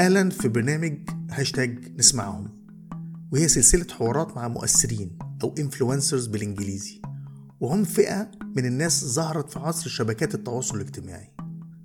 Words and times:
أهلا 0.00 0.30
في 0.30 0.48
برنامج 0.48 0.92
هاشتاج 1.30 1.98
نسمعهم 1.98 2.48
وهي 3.32 3.48
سلسلة 3.48 3.86
حوارات 3.90 4.36
مع 4.36 4.48
مؤثرين 4.48 5.18
أو 5.42 5.54
influencers 5.58 6.26
بالإنجليزي 6.26 7.02
وهم 7.60 7.84
فئة 7.84 8.30
من 8.56 8.66
الناس 8.66 9.04
ظهرت 9.04 9.50
في 9.50 9.58
عصر 9.58 9.88
شبكات 9.90 10.34
التواصل 10.34 10.76
الاجتماعي. 10.76 11.28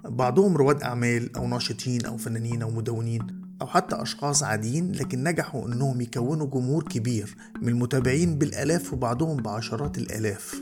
بعضهم 0.05 0.57
رواد 0.57 0.83
أعمال 0.83 1.35
أو 1.35 1.47
ناشطين 1.47 2.05
أو 2.05 2.17
فنانين 2.17 2.61
أو 2.61 2.71
مدونين 2.71 3.27
أو 3.61 3.67
حتى 3.67 4.01
أشخاص 4.01 4.43
عاديين 4.43 4.91
لكن 4.91 5.23
نجحوا 5.23 5.67
إنهم 5.67 6.01
يكونوا 6.01 6.47
جمهور 6.47 6.83
كبير 6.83 7.35
من 7.61 7.69
المتابعين 7.69 8.37
بالآلاف 8.37 8.93
وبعضهم 8.93 9.37
بعشرات 9.37 9.97
الآلاف. 9.97 10.61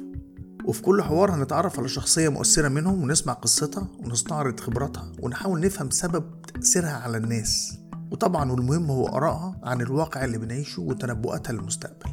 وفي 0.65 0.81
كل 0.81 1.01
حوار 1.01 1.35
هنتعرف 1.35 1.79
على 1.79 1.87
شخصية 1.87 2.29
مؤثرة 2.29 2.67
منهم 2.67 3.03
ونسمع 3.03 3.33
قصتها 3.33 3.87
ونستعرض 3.99 4.59
خبراتها 4.59 5.11
ونحاول 5.19 5.59
نفهم 5.59 5.89
سبب 5.89 6.42
تأثيرها 6.53 6.97
على 6.97 7.17
الناس. 7.17 7.79
وطبعا 8.11 8.51
والمهم 8.51 8.91
هو 8.91 9.07
آرائها 9.07 9.59
عن 9.63 9.81
الواقع 9.81 10.25
اللي 10.25 10.37
بنعيشه 10.37 10.81
وتنبؤاتها 10.81 11.53
للمستقبل. 11.53 12.09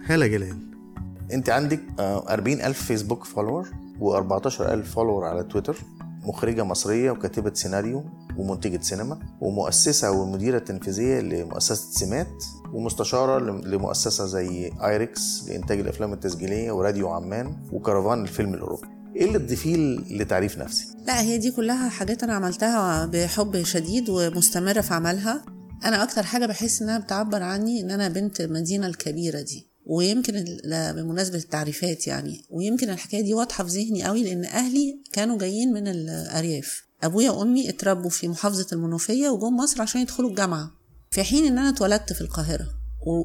هالة 0.06 0.28
جلال. 0.28 0.58
أنت 1.34 1.50
عندك 1.50 1.80
أربعين 2.00 2.62
ألف 2.62 2.84
فيسبوك 2.84 3.24
follower 3.24 3.68
و14 4.00 4.62
ألف 4.62 4.92
follower 4.92 5.26
على 5.26 5.44
تويتر. 5.44 5.78
مخرجة 6.26 6.64
مصرية 6.64 7.12
وكاتبة 7.12 7.54
سيناريو 7.54 8.04
ومنتجة 8.38 8.82
سينما 8.82 9.20
ومؤسسة 9.42 10.12
والمديرة 10.12 10.58
التنفيذية 10.58 11.20
لمؤسسة 11.20 11.92
سمات 11.92 12.44
ومستشارة 12.74 13.40
لمؤسسة 13.40 14.26
زي 14.26 14.72
IREX 14.84 15.48
لإنتاج 15.48 15.80
الأفلام 15.80 16.14
التسجيلية 16.14 16.72
وراديو 16.72 17.10
عمان 17.10 17.58
وكرفان 17.72 18.22
الفيلم 18.22 18.54
الأوروبي. 18.54 18.88
إيه 19.16 19.26
اللي 19.26 19.40
تضيفيه 19.40 19.76
لتعريف 19.98 20.58
نفسي؟ 20.58 20.86
لا 21.06 21.22
هي 21.22 21.38
دي 21.38 21.52
كلها 21.52 21.90
حاجات 21.90 22.24
أنا 22.24 22.34
عملتها 22.34 23.06
بحب 23.06 23.64
شديد 23.64 24.10
ومستمرة 24.10 24.82
في 24.82 24.94
عملها. 24.94 25.46
أنا 25.86 26.04
أكتر 26.04 26.24
حاجة 26.24 26.46
بحس 26.46 26.82
إنها 26.82 27.00
بتعبر 27.00 27.44
عني 27.44 27.82
إن 27.82 27.92
أنا 27.92 28.08
بنت 28.08 28.42
المدينة 28.42 28.88
الكبيرة 28.88 29.42
دي. 29.42 29.73
ويمكن 29.86 30.46
بمناسبة 30.96 31.38
التعريفات 31.38 32.08
يعني 32.08 32.46
ويمكن 32.50 32.90
الحكاية 32.90 33.22
دي 33.22 33.34
واضحة 33.34 33.64
في 33.64 33.70
ذهني 33.70 34.04
قوي 34.04 34.24
لأن 34.24 34.46
أهلي 34.46 35.04
كانوا 35.14 35.38
جايين 35.38 35.74
من 35.74 35.88
الأرياف. 35.88 36.84
أبويا 37.04 37.32
وأمي 37.32 37.70
اتربوا 37.70 38.10
في 38.10 38.28
محافظة 38.28 38.68
المنوفية 38.74 39.30
وجم 39.30 39.56
مصر 39.58 39.82
عشان 39.82 40.02
يدخلوا 40.02 40.30
الجامعة. 40.30 40.72
في 41.12 41.24
حين 41.24 41.46
إن 41.46 41.58
أنا 41.58 41.70
اتولدت 41.70 42.14
في 42.14 42.22
القاهرة 42.22 42.70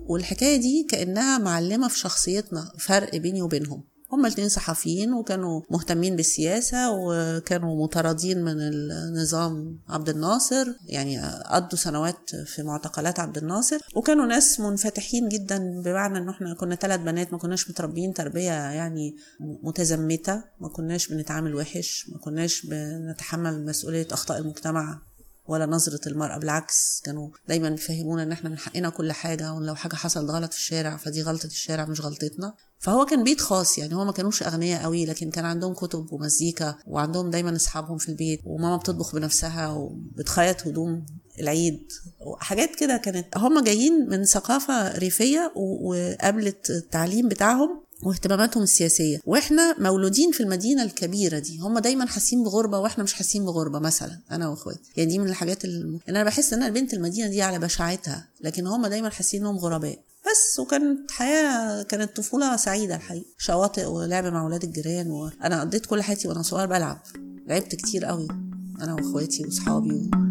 والحكاية 0.09 0.57
دي 0.57 0.87
كأنها 0.91 1.39
معلمة 1.39 1.89
في 1.89 1.99
شخصيتنا 1.99 2.73
فرق 2.79 3.17
بيني 3.17 3.43
وبينهم. 3.43 3.85
هما 4.13 4.27
الاتنين 4.29 4.49
صحفيين 4.49 5.13
وكانوا 5.13 5.63
مهتمين 5.71 6.17
بالسياسة 6.17 6.91
وكانوا 6.93 7.85
مطاردين 7.85 8.45
من 8.45 8.57
النظام 8.61 9.79
عبد 9.89 10.09
الناصر 10.09 10.67
يعني 10.87 11.21
قضوا 11.47 11.79
سنوات 11.79 12.31
في 12.47 12.63
معتقلات 12.63 13.21
عبد 13.21 13.39
الناصر. 13.39 13.79
وكانوا 13.95 14.27
ناس 14.27 14.61
منفتحين 14.61 15.29
جدا 15.29 15.83
بمعنى 15.85 16.19
إن 16.19 16.29
إحنا 16.29 16.55
كنا 16.55 16.75
ثلاث 16.75 17.01
بنات 17.01 17.33
ما 17.33 17.39
كناش 17.39 17.71
متربيين 17.71 18.15
تربية 18.15 18.51
يعني 18.53 19.17
متزمتة 19.63 20.45
ما 20.61 20.69
كناش 20.69 21.09
بنتعامل 21.09 21.55
وحش 21.55 22.07
ما 22.13 22.19
كناش 22.19 22.67
بنتحمل 22.67 23.65
مسؤولية 23.65 24.07
أخطاء 24.13 24.39
المجتمع 24.39 25.03
ولا 25.49 25.67
نظرة 25.67 26.09
المرأة 26.09 26.39
بالعكس 26.39 27.01
كانوا 27.05 27.29
دايما 27.49 27.69
يفهمونا 27.69 28.23
إن 28.23 28.33
إحنا 28.33 28.51
من 28.51 28.59
حقنا 28.59 28.89
كل 28.91 29.13
حاجة 29.13 29.53
ولو 29.53 29.75
حاجة 29.75 29.95
حصلت 29.95 30.31
غلط 30.31 30.53
في 30.53 30.59
الشارع 30.59 30.97
فدي 30.97 31.23
غلطة 31.23 31.47
الشارع 31.47 31.85
مش 31.85 32.01
غلطتنا. 32.01 32.55
فهو 32.79 33.05
كان 33.07 33.25
بيت 33.25 33.41
خاص 33.41 33.79
يعني 33.79 33.95
هو 33.95 34.05
ما 34.05 34.13
كانوش 34.13 34.43
أغنياء 34.43 34.83
قوي 34.83 35.07
لكن 35.07 35.31
كان 35.31 35.45
عندهم 35.45 35.75
كتب 35.75 36.13
ومزيكا 36.13 36.75
وعندهم 36.87 37.31
دايما 37.31 37.57
أصحابهم 37.57 37.99
في 37.99 38.09
البيت 38.09 38.41
وماما 38.45 38.77
بتطبخ 38.77 39.15
بنفسها 39.15 39.69
وبتخيط 39.69 40.67
هدوم 40.67 41.07
العيد 41.41 41.93
وحاجات 42.21 42.77
كده 42.77 42.97
كانت. 42.97 43.27
هم 43.37 43.65
جايين 43.65 44.09
من 44.09 44.25
ثقافة 44.25 44.99
ريفية 44.99 45.53
وقابلت 45.57 46.71
التعليم 46.71 47.29
بتاعهم 47.29 47.88
واهتماماتهم 48.03 48.63
السياسية. 48.63 49.19
وإحنا 49.27 49.75
مولودين 49.79 50.33
في 50.33 50.43
المدينة 50.43 50.83
الكبيرة 50.83 51.39
دي. 51.39 51.59
هم 51.59 51.79
دايما 51.79 52.07
حاسين 52.07 52.45
بغربة 52.45 52.79
وإحنا 52.79 53.05
مش 53.05 53.15
حاسين 53.15 53.45
بغربة 53.45 53.79
مثلا 53.79 54.19
أنا 54.31 54.49
وإخواتي. 54.49 54.81
يعني 54.97 55.11
دي 55.11 55.19
من 55.19 55.29
الحاجات 55.29 55.65
اللي 55.65 55.99
أنا 56.09 56.25
بحس 56.25 56.53
إن 56.53 56.63
أنا 56.63 56.75
بنت 56.75 56.95
المدينة 56.95 57.29
دي 57.29 57.43
على 57.43 57.59
بشاعتها 57.59 58.29
لكن 58.41 58.67
هم 58.67 58.87
دايما 58.87 59.11
حاسين 59.11 59.41
إنهم 59.41 59.59
غرباء. 59.59 59.99
بس 60.31 60.61
وكانت 60.61 61.11
حياة 61.11 61.83
كانت 61.83 62.17
طفولة 62.17 62.57
سعيدة 62.57 62.97
الحقيقة. 62.97 63.27
شواطئ 63.39 63.85
ولعب 63.85 64.25
مع 64.25 64.43
أولاد 64.43 64.65
الجيران 64.65 65.11
وأنا 65.11 65.61
قضيت 65.61 65.87
كل 65.87 66.03
حياتي 66.03 66.29
وأنا 66.29 66.43
صغير 66.43 66.67
بلعب. 66.67 67.03
لعبت 67.47 67.75
كتير 67.75 68.05
قوي 68.05 68.29
أنا 68.81 68.95
وإخواتي 68.95 69.45
وأصحابي 69.45 69.93
و... 69.93 70.28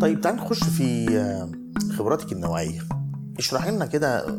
طيب 0.00 0.20
تعال 0.20 0.36
نخش 0.36 0.64
في 0.64 1.06
خبراتك 1.98 2.32
النوعية. 2.32 2.80
اشرح 3.38 3.66
لنا 3.68 3.86
كده 3.86 4.38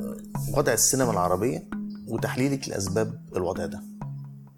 وضع 0.57 0.73
السينما 0.73 1.11
العربية 1.11 1.69
وتحليلك 2.07 2.69
لأسباب 2.69 3.21
الوضع 3.35 3.65
ده. 3.65 3.83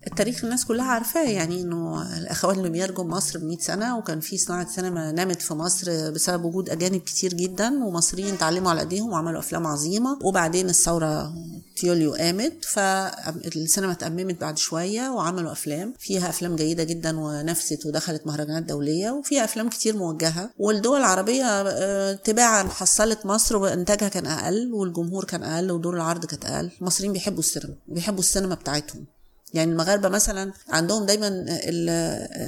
التاريخ 0.07 0.43
الناس 0.43 0.65
كلها 0.65 0.85
عارفاه 0.85 1.29
يعني 1.29 1.61
إنه 1.61 2.01
الاخوات 2.17 2.57
اللوميار 2.57 2.91
جم 2.91 3.07
مصر 3.07 3.39
ب 3.39 3.43
100 3.43 3.57
سنة 3.57 3.97
وكان 3.97 4.19
في 4.19 4.37
صناعة 4.37 4.67
سينما 4.67 5.11
نامت 5.11 5.41
في 5.41 5.53
مصر 5.53 6.11
بسبب 6.11 6.45
وجود 6.45 6.69
أجانب 6.69 7.01
كتير 7.01 7.33
جدا 7.33 7.83
ومصريين 7.83 8.33
اتعلموا 8.33 8.71
على 8.71 8.81
إيديهم 8.81 9.09
وعملوا 9.11 9.39
أفلام 9.39 9.67
عظيمة 9.67 10.19
وبعدين 10.23 10.69
الثورة 10.69 11.33
تيوليو 11.75 12.13
قامت 12.13 12.65
فالسينما 12.65 13.91
اتأممت 13.91 14.41
بعد 14.41 14.57
شوية 14.57 15.09
وعملوا 15.09 15.51
أفلام. 15.51 15.93
فيها 15.99 16.29
أفلام 16.29 16.55
جيدة 16.55 16.83
جدا 16.83 17.19
ونفست 17.19 17.85
ودخلت 17.85 18.27
مهرجانات 18.27 18.63
دولية 18.63 19.11
وفيها 19.11 19.43
أفلام 19.43 19.69
كتير 19.69 19.97
موجهة. 19.97 20.49
والدول 20.59 20.99
العربية 20.99 22.13
تباعا 22.13 22.63
حصلت 22.63 23.25
مصر 23.25 23.57
وإنتاجها 23.57 24.09
كان 24.09 24.25
أقل 24.25 24.73
والجمهور 24.73 25.23
كان 25.23 25.43
أقل 25.43 25.71
ودور 25.71 25.95
العرض 25.95 26.25
كانت 26.25 26.45
أقل. 26.45 26.71
المصريين 26.81 27.13
بيحبوا 27.13 27.39
السينما 27.39 27.75
بيحبوا 27.87 28.19
السينما 28.19 28.55
بتاعتهم. 28.55 29.05
يعني 29.53 29.71
المغاربة 29.71 30.09
مثلا 30.09 30.53
عندهم 30.69 31.05
دايما 31.05 31.45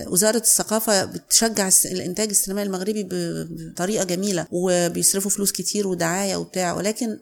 وزارة 0.07 0.37
الثقافة 0.37 1.05
بتشجع 1.05 1.69
الإنتاج 1.85 2.29
السينمائي 2.29 2.67
المغربي 2.67 3.07
بطريقة 3.11 4.03
جميلة 4.03 4.47
وبيصرفوا 4.51 5.31
فلوس 5.31 5.51
كتير 5.51 5.87
ودعاية 5.87 6.35
وبتاع 6.35 6.73
ولكن 6.73 7.17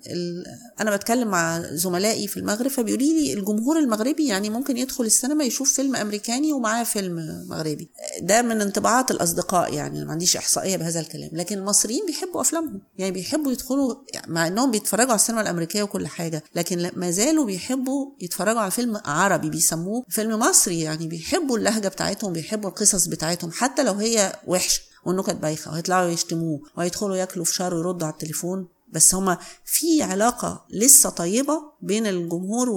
أنا 0.82 0.96
بتكلم 0.96 1.28
مع 1.28 1.62
زملائي 1.72 2.28
في 2.28 2.38
المغرب 2.38 2.68
فبيقولوا 2.68 3.08
لي 3.08 3.34
الجمهور 3.34 3.80
المغربي 3.80 4.28
يعني 4.28 4.50
ممكن 4.50 4.78
يدخل 4.78 5.04
السينما 5.04 5.44
يشوف 5.44 5.74
فيلم 5.74 5.96
أمريكاني 5.96 6.54
ومعاه 6.54 6.84
فيلم 6.84 7.46
مغربي. 7.50 7.90
ده 8.22 8.42
من 8.42 8.62
انطباعات 8.62 9.12
الأصدقاء 9.12 9.74
يعني 9.74 10.06
ما 10.06 10.12
عنديش 10.12 10.38
إحصائية 10.38 10.78
بهذا 10.78 11.00
الكلام 11.00 11.30
لكن 11.34 11.58
المصريين 11.58 12.06
بيحبوا 12.06 12.42
أفلامهم 12.42 12.82
يعني 12.98 13.12
بيحبوا 13.12 13.52
يدخلوا 13.52 13.96
مع 14.28 14.48
إنهم 14.48 14.72
بيتفرجوا 14.72 15.10
على 15.12 15.16
السينما 15.16 15.42
الأمريكية 15.42 15.84
وكل 15.84 16.08
حاجة 16.08 16.44
لكن 16.56 16.92
ما 16.96 17.12
زالوا 17.12 17.46
بيحبوا 17.46 18.12
يتفرجوا 18.22 18.60
على 18.62 18.72
فيلم 18.72 19.02
عربي 19.06 19.50
بيسموه 19.76 20.06
فيلم 20.10 20.40
مصري 20.40 20.80
يعني 20.80 21.08
بيحبوا 21.08 21.58
اللهجة 21.58 21.88
بتاعتهم 21.88 22.34
بيحبوا 22.34 22.70
القصص 22.70 23.06
بتاعتهم 23.06 23.52
حتى 23.52 23.84
لو 23.84 23.94
هي 23.94 24.40
وحشة 24.48 24.82
والنكت 25.06 25.36
بايخة 25.36 25.72
وهيطلعوا 25.72 26.10
يشتموه 26.10 26.62
وهيدخلوا 26.78 27.16
ياكلوا 27.16 27.46
فشار 27.46 27.74
ويردوا 27.74 28.08
على 28.08 28.14
التليفون. 28.14 28.68
بس 28.92 29.16
هما 29.16 29.38
في 29.66 30.04
علاقة 30.04 30.66
لسه 30.70 31.10
طيبة 31.10 31.62
بين 31.82 32.08
الجمهور 32.08 32.70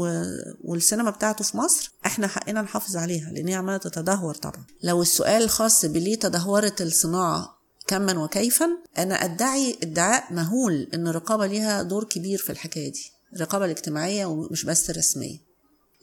والسينما 0.64 1.10
بتاعته 1.10 1.44
في 1.44 1.56
مصر 1.56 1.92
إحنا 2.06 2.26
حقنا 2.26 2.62
نحافظ 2.62 2.96
عليها 2.96 3.30
لأن 3.30 3.48
هي 3.48 3.54
عمالة 3.54 3.76
تتدهور 3.78 4.34
طبعا. 4.34 4.64
لو 4.82 5.02
السؤال 5.02 5.42
الخاص 5.42 5.84
بليه 5.86 6.16
تدهورت 6.18 6.82
الصناعة 6.82 7.56
كما 7.86 8.18
وكيفا 8.24 8.68
أنا 8.98 9.14
أدعي 9.24 9.78
ادعاء 9.82 10.32
مهول 10.32 10.88
إن 10.94 11.08
الرقابة 11.08 11.46
ليها 11.46 11.82
دور 11.82 12.04
كبير 12.04 12.38
في 12.38 12.50
الحكاية 12.50 12.92
دي 12.92 13.12
الرقابة 13.36 13.64
الاجتماعية 13.64 14.26
ومش 14.26 14.64
بس 14.64 14.90
الرسمية. 14.90 15.45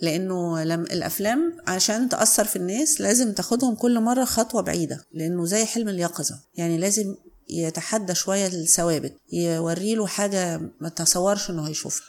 لأنه 0.03 0.63
لم 0.63 0.81
الافلام 0.81 1.57
عشان 1.67 2.09
تاثر 2.09 2.45
في 2.45 2.55
الناس 2.55 3.01
لازم 3.01 3.33
تاخدهم 3.33 3.75
كل 3.75 3.99
مره 3.99 4.25
خطوه 4.25 4.61
بعيده 4.61 5.05
لأنه 5.13 5.45
زي 5.45 5.65
حلم 5.65 5.89
اليقظه 5.89 6.39
يعني 6.55 6.77
لازم 6.77 7.15
يتحدى 7.49 8.15
شوية 8.15 8.47
الثوابت 8.47 9.13
يوري 9.33 9.95
له 9.95 10.07
حاجة 10.07 10.61
ما 10.81 10.89
تصورش 10.89 11.49
إنه 11.49 11.67
هيشوفها. 11.67 12.07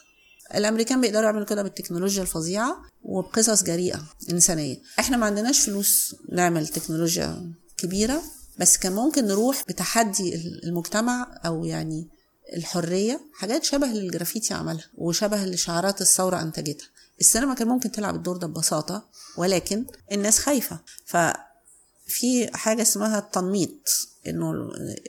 الامريكان 0.54 1.00
بيقدروا 1.00 1.24
يعملوا 1.24 1.46
كده 1.46 1.62
بالتكنولوجيا 1.62 2.22
الفظيعه 2.22 2.76
وبقصص 3.02 3.62
جريئه 3.62 4.02
انسانيه. 4.30 4.76
إحنا 4.98 5.16
ما 5.16 5.26
عندناش 5.26 5.60
فلوس 5.60 6.16
نعمل 6.32 6.68
تكنولوجيا 6.68 7.52
كبيره 7.76 8.22
بس 8.58 8.76
كان 8.76 8.92
ممكن 8.92 9.24
نروح 9.26 9.62
بتحدي 9.68 10.34
المجتمع 10.64 11.40
أو 11.46 11.64
يعني 11.64 12.08
الحرية 12.56 13.20
حاجات 13.34 13.64
شبه 13.64 13.90
اللي 13.90 14.06
الجرافيتي 14.06 14.54
عملها 14.54 14.84
وشبه 14.94 15.44
اللي 15.44 15.56
شعارات 15.56 16.00
الثورة 16.00 16.42
أنتجتها. 16.42 16.88
السينما 17.20 17.54
كان 17.54 17.68
ممكن 17.68 17.92
تلعب 17.92 18.14
الدور 18.14 18.36
ده 18.36 18.46
ببساطة 18.46 19.04
ولكن 19.36 19.86
الناس 20.12 20.38
خايفة. 20.38 20.78
ففي 21.06 22.50
حاجة 22.54 22.82
اسمها 22.82 23.18
التنميط 23.18 23.88
إنه 24.26 24.52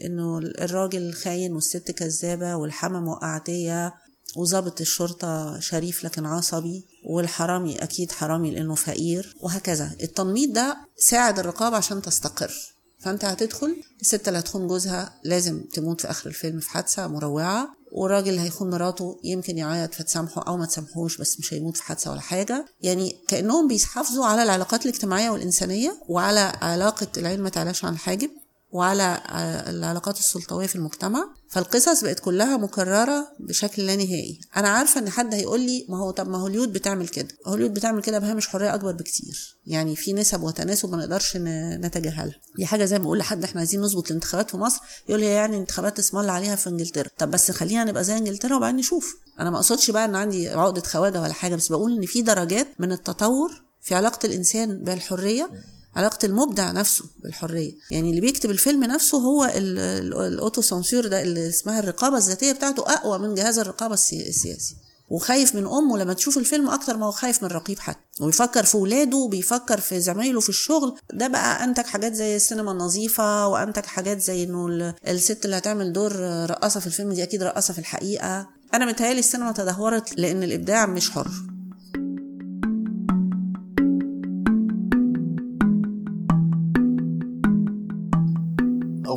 إنه 0.06 0.38
الراجل 0.38 1.14
خاين 1.14 1.54
والست 1.54 1.92
كذابة 1.92 2.56
والحما 2.56 3.00
موقعتيه 3.00 3.94
وظابط 4.36 4.82
الشرطة 4.82 5.60
شريف 5.60 6.04
لكن 6.04 6.26
عصبي 6.26 6.86
والحرامي 7.10 7.76
أكيد 7.84 8.12
حرامي 8.12 8.52
لأنه 8.52 8.76
فقير 8.76 9.36
وهكذا. 9.42 9.96
التنميط 10.04 10.52
ده 10.52 10.78
ساعد 10.98 11.40
الرقابة 11.40 11.78
عشان 11.78 12.02
تستقر. 12.02 12.54
فأنت 13.00 13.26
هتدخل 13.26 13.76
الست 14.02 14.28
اللي 14.28 14.40
هتخون 14.40 14.68
جوزها 14.68 15.20
لازم 15.24 15.64
تموت 15.74 16.02
في 16.02 16.10
آخر 16.10 16.30
الفيلم 16.30 16.60
في 16.60 16.70
حادثة 16.70 17.08
مروعة. 17.08 17.76
والراجل 17.98 18.38
هيخون 18.40 18.70
مراته 18.70 19.20
يمكن 19.24 19.58
يعيط 19.58 19.94
فتسامحه 19.94 20.42
أو 20.48 20.58
ما 20.58 20.66
تسامحوش 20.66 21.18
بس 21.18 21.40
مش 21.40 21.54
هيموت 21.54 21.78
في 21.78 21.84
حادثة 21.84 22.12
ولا 22.12 22.22
حاجة. 22.22 22.66
يعني 22.82 23.16
كأنهم 23.28 23.68
بيحافظوا 23.68 24.26
على 24.26 24.44
العلاقات 24.44 24.86
الاجتماعية 24.86 25.30
والإنسانية 25.30 25.98
وعلى 26.08 26.54
علاقة 26.62 27.08
العين 27.18 27.40
ما 27.42 27.50
تعلاش 27.50 27.86
عن 27.86 27.94
الحاجب 27.94 28.30
وعلى 28.76 29.22
العلاقات 29.68 30.20
السلطوية 30.20 30.68
في 30.68 30.76
المجتمع. 30.76 31.30
فالقصص 31.50 32.04
بقت 32.04 32.20
كلها 32.20 32.58
مكررة 32.58 33.28
بشكل 33.40 33.86
لا 33.86 33.96
نهائي. 33.96 34.40
أنا 34.58 34.70
عارفة 34.70 35.02
إن 35.02 35.10
حد 35.10 35.34
هيقول 35.34 35.60
لي 35.62 35.86
ما 35.90 35.98
هو 35.98 36.12
طب 36.12 36.30
ما 36.30 36.38
هوليود 36.38 36.74
بتعمل 36.74 37.08
كده. 37.08 37.28
هوليود 37.48 37.74
بتعمل 37.74 38.02
كده 38.02 38.20
بهامش 38.20 38.48
حرية 38.48 38.76
أكبر 38.76 38.92
بكتير. 38.92 39.58
يعني 39.66 39.96
في 39.96 40.14
نسب 40.14 40.44
وتناسب 40.44 40.92
ما 40.92 40.98
نقدرش 40.98 41.38
نتجاهلها. 41.38 42.36
دي 42.58 42.66
حاجة 42.66 42.86
زي 42.86 43.00
ما 43.00 43.06
أقول 43.06 43.18
لحد 43.18 43.44
إحنا 43.44 43.60
عايزين 43.60 43.82
نظبط 43.82 44.08
الانتخابات 44.08 44.52
في 44.52 44.58
مصر. 44.58 44.80
يقول 45.10 45.22
لي 45.22 45.26
يعني 45.26 45.58
انتخابات 45.58 46.00
اسم 46.00 46.18
الله 46.18 46.32
عليها 46.32 46.56
في 46.56 46.70
إنجلترا. 46.70 47.10
طب 47.18 47.32
بس 47.32 47.52
خلينا 47.52 47.84
نبقى 47.84 48.04
زي 48.04 48.18
إنجلترا 48.18 48.56
وبعدين 48.56 48.80
نشوف. 48.80 49.16
أنا 49.40 49.50
ما 49.50 49.58
أقصدش 49.58 49.92
بقى 49.92 50.06
إن 50.06 50.16
عندي 50.16 50.50
عقدة 50.50 50.82
خواجة 50.82 51.22
ولا 51.22 51.34
حاجة 51.34 51.56
بس 51.56 51.68
بقول 51.68 51.98
إن 51.98 52.06
في 52.06 52.22
درجات 52.22 52.68
من 52.80 52.92
التطور 52.92 53.62
في 53.82 53.96
علاقة 53.96 54.26
الإنسان 54.26 54.84
بالحرية. 54.84 55.50
علاقة 55.96 56.26
المبدع 56.26 56.72
نفسه 56.72 57.06
بالحرية. 57.24 57.74
يعني 57.92 58.10
اللي 58.10 58.22
بيكتب 58.22 58.50
الفيلم 58.52 58.84
نفسه 58.84 59.18
هو 59.18 59.46
ال 59.56 60.62
autocensure 60.62 61.08
ده 61.08 61.22
اللي 61.22 61.50
اسمها 61.50 61.80
الرقابة 61.80 62.18
الذاتية 62.18 62.52
بتاعته 62.52 62.94
أقوى 62.94 63.18
من 63.20 63.36
جهاز 63.36 63.60
الرقابة 63.60 63.94
السياسي. 63.94 64.76
وخايف 65.10 65.56
من 65.56 65.66
أمه 65.68 65.98
لما 65.98 66.14
تشوف 66.14 66.38
الفيلم 66.38 66.70
أكتر 66.70 66.98
ما 66.98 67.06
هو 67.06 67.12
خايف 67.12 67.44
من 67.44 67.50
رقيب 67.50 67.80
حد. 67.80 67.96
وبيفكر 68.22 68.64
في 68.64 68.78
ولاده 68.78 69.18
وبيفكر 69.18 69.80
في 69.80 70.00
زمايله 70.00 70.40
في 70.40 70.50
الشغل. 70.50 70.96
ده 71.14 71.28
بقى 71.28 71.64
أنتج 71.64 71.84
حاجات 71.84 72.14
زي 72.14 72.36
السينما 72.36 72.72
النظيفة 72.72 73.48
وأنتج 73.48 73.86
حاجات 73.86 74.22
زي 74.22 74.44
إنه 74.44 74.94
الست 75.08 75.46
اللي 75.46 75.58
هتعمل 75.58 75.94
دور 75.94 76.16
رقاصة 76.50 76.80
في 76.80 76.88
الفيلم 76.88 77.14
دي 77.14 77.24
أكيد 77.24 77.44
رقاصة 77.44 77.74
في 77.74 77.80
الحقيقة. 77.80 78.48
أنا 78.74 78.86
متهيألي 78.86 79.20
السينما 79.20 79.52
تدهورت 79.52 80.20
لأن 80.20 80.44
الإبداع 80.44 80.86
مش 80.86 81.12
حر. 81.12 81.28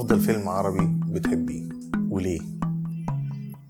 أفضل 0.08 0.20
فيلم 0.20 0.48
عربي 0.48 0.88
بتحبيه؟ 1.12 1.68
وليه؟ 2.10 2.40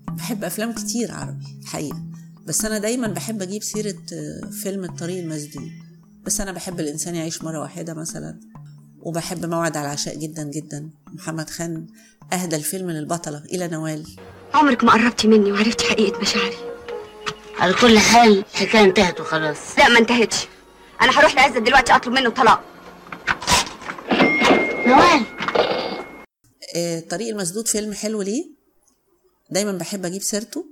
بحب 0.07 0.43
أفلام 0.43 0.73
كتير 0.73 1.11
عربي 1.11 1.45
الحقيقة 1.61 2.03
بس 2.47 2.65
أنا 2.65 2.77
دايما 2.77 3.07
بحب 3.07 3.41
أجيب 3.41 3.63
سيرة 3.63 3.95
فيلم 4.63 4.83
الطريق 4.83 5.23
المسدود. 5.23 5.71
بس 6.25 6.41
أنا 6.41 6.51
بحب 6.51 6.79
الإنسان 6.79 7.15
يعيش 7.15 7.43
مرة 7.43 7.59
واحدة 7.59 7.93
مثلا. 7.93 8.39
وبحب 8.99 9.45
موعد 9.45 9.77
على 9.77 9.85
العشاء 9.85 10.19
جدا 10.19 10.43
جدا. 10.43 10.89
محمد 11.13 11.49
خان 11.49 11.87
أهدى 12.33 12.55
الفيلم 12.55 12.89
للبطلة 12.89 13.43
إلى 13.45 13.67
نوال. 13.67 14.07
عمرك 14.53 14.83
ما 14.83 14.91
قربتي 14.91 15.27
مني 15.27 15.51
وعرفتي 15.51 15.85
حقيقة 15.85 16.21
مشاعري. 16.21 16.57
على 17.59 17.73
كل 17.73 17.99
حال 17.99 18.43
الحكاية 18.53 18.83
انتهت 18.83 19.19
وخلاص. 19.19 19.77
لا 19.77 19.89
ما 19.89 19.99
انتهتش. 19.99 20.47
أنا 21.01 21.19
هروح 21.19 21.35
لعزت 21.35 21.57
دلوقتي 21.57 21.95
أطلب 21.95 22.13
منه 22.13 22.29
طلاق. 22.29 22.63
نوال! 24.87 24.99
آه، 24.99 25.28
طريق 27.09 27.27
المسدود 27.29 27.67
فيلم 27.67 27.93
حلو 27.93 28.21
ليه؟ 28.21 28.45
دايما 29.51 29.71
بحب 29.71 30.05
أجيب 30.05 30.21
سيرته 30.21 30.65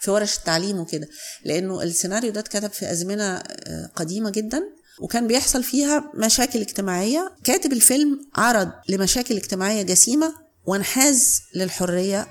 في 0.00 0.10
ورش 0.10 0.38
التعليم 0.38 0.78
وكده 0.78 1.08
لأنه 1.44 1.82
السيناريو 1.82 2.32
ده 2.32 2.40
اتكتب 2.40 2.70
في 2.72 2.92
أزمنة 2.92 3.24
آه، 3.24 3.90
قديمة 3.96 4.30
جدا 4.30 4.62
وكان 5.00 5.26
بيحصل 5.26 5.62
فيها 5.62 6.12
مشاكل 6.14 6.60
اجتماعية. 6.60 7.36
كاتب 7.44 7.72
الفيلم 7.72 8.20
عرض 8.34 8.70
لمشاكل 8.88 9.36
اجتماعية 9.36 9.82
جسيمة 9.82 10.34
وانحاز 10.66 11.40
للحرية 11.54 12.26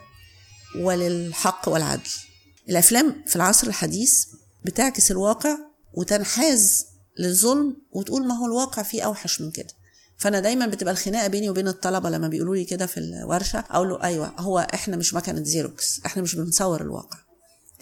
وللحق 0.79 1.69
والعدل. 1.69 2.09
الأفلام 2.69 3.23
في 3.27 3.35
العصر 3.35 3.67
الحديث 3.67 4.25
بتعكس 4.65 5.11
الواقع 5.11 5.57
وتنحاز 5.93 6.85
للظلم 7.19 7.77
وتقول 7.91 8.27
ما 8.27 8.37
هو 8.37 8.45
الواقع 8.45 8.83
فيه 8.83 9.01
أوحش 9.03 9.41
من 9.41 9.51
كده. 9.51 9.73
فأنا 10.17 10.39
دايما 10.39 10.65
بتبقى 10.67 10.93
الخناقة 10.93 11.27
بيني 11.27 11.49
وبين 11.49 11.67
الطلبة 11.67 12.09
لما 12.09 12.27
بيقولوا 12.27 12.55
لي 12.55 12.65
كده 12.65 12.85
في 12.85 12.97
الورشة 12.99 13.63
أقول 13.69 13.89
له 13.89 14.03
أيوه 14.03 14.33
هو 14.39 14.67
إحنا 14.73 14.97
مش 14.97 15.13
مكنة 15.13 15.44
Xerox 15.44 16.01
إحنا 16.05 16.21
مش 16.23 16.35
بنصور 16.35 16.81
الواقع 16.81 17.17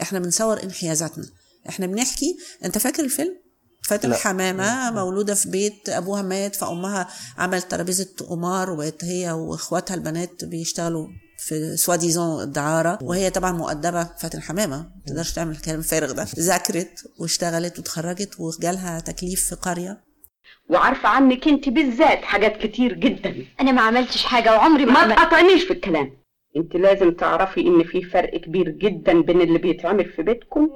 إحنا 0.01 0.19
بنصور 0.19 0.63
انحيازاتنا. 0.63 1.25
إحنا 1.69 1.87
بنحكي 1.87 2.37
أنت 2.65 2.77
فاكر 2.77 3.03
الفيلم؟ 3.03 3.35
فاتن 3.83 4.09
لا. 4.09 4.15
حمامة 4.15 4.91
مولودة 4.91 5.33
في 5.33 5.49
بيت 5.49 5.89
أبوها 5.89 6.21
مات 6.21 6.55
فأمها 6.55 7.07
عملت 7.37 7.71
ترابيزة 7.71 8.07
قمار 8.29 8.69
وبقت 8.69 9.03
هي 9.03 9.31
وإخواتها 9.31 9.95
البنات 9.95 10.45
بيشتغلوا 10.45 11.07
في 11.39 11.77
سواديزون 11.77 12.43
الدعارة 12.43 12.99
وهي 13.01 13.29
طبعا 13.29 13.51
مؤدبة 13.51 14.03
فاتن 14.03 14.41
حمامة. 14.41 14.77
ما 14.77 14.91
تقدرش 15.07 15.31
تعمل 15.33 15.51
الكلام 15.51 15.79
الفارغ 15.79 16.11
ده. 16.11 16.27
ذاكرت 16.39 16.89
واشتغلت 17.19 17.77
واتخرجت 17.79 18.39
وجالها 18.39 18.99
تكليف 18.99 19.43
في 19.49 19.55
قرية. 19.55 20.03
وعارفة 20.69 21.09
عنك 21.09 21.47
انت 21.47 21.69
بالذات 21.69 22.21
حاجات 22.23 22.57
كتير 22.57 22.94
جدا. 22.94 23.45
أنا 23.62 23.71
ما 23.71 23.81
عملتش 23.81 24.23
حاجة 24.25 24.51
وعمري 24.51 24.85
ما, 24.85 24.91
ما 24.94 25.00
عملت. 25.00 25.15
تقاطعنيش 25.17 25.63
في 25.63 25.73
الكلام. 25.73 26.12
انت 26.57 26.75
لازم 26.75 27.12
تعرفي 27.12 27.62
إن 27.62 27.83
في 27.83 28.01
فرق 28.03 28.38
كبير 28.41 28.69
جدا 28.69 29.21
بين 29.21 29.41
اللي 29.41 29.59
بيتعمل 29.59 30.06
في 30.12 30.23
بيتكم 30.23 30.67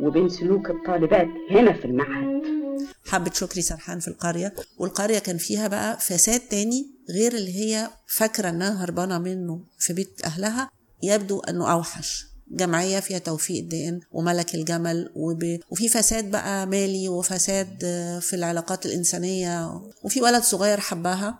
وبين 0.00 0.28
سلوك 0.28 0.70
الطالبات 0.70 1.28
هنا 1.50 1.72
في 1.72 1.84
المعهد. 1.84 2.42
حبت 3.06 3.34
شكري 3.34 3.62
سرحان 3.62 3.98
في 4.00 4.08
القرية. 4.08 4.52
والقرية 4.78 5.18
كان 5.18 5.36
فيها 5.36 5.68
بقى 5.68 5.96
فساد 5.98 6.40
تاني 6.40 6.86
غير 7.10 7.32
اللي 7.32 7.54
هي 7.60 7.88
فاكرة 8.16 8.48
إنها 8.48 8.84
هربانة 8.84 9.18
منه 9.18 9.60
في 9.78 9.92
بيت 9.92 10.20
أهلها. 10.24 10.70
يبدو 11.02 11.40
أنه 11.40 11.72
أوحش. 11.72 12.24
جمعية 12.50 13.00
فيها 13.00 13.18
توفيق 13.18 13.58
الدقن 13.62 14.00
وملك 14.12 14.54
الجمل 14.54 15.10
وب... 15.14 15.58
وفي 15.70 15.88
فساد 15.88 16.30
بقى 16.30 16.66
مالي 16.66 17.08
وفساد 17.08 17.78
آه، 17.84 18.18
في 18.18 18.36
العلاقات 18.36 18.86
الإنسانية. 18.86 19.80
وفي 20.02 20.22
ولد 20.22 20.42
صغير 20.42 20.80
حبها 20.80 21.38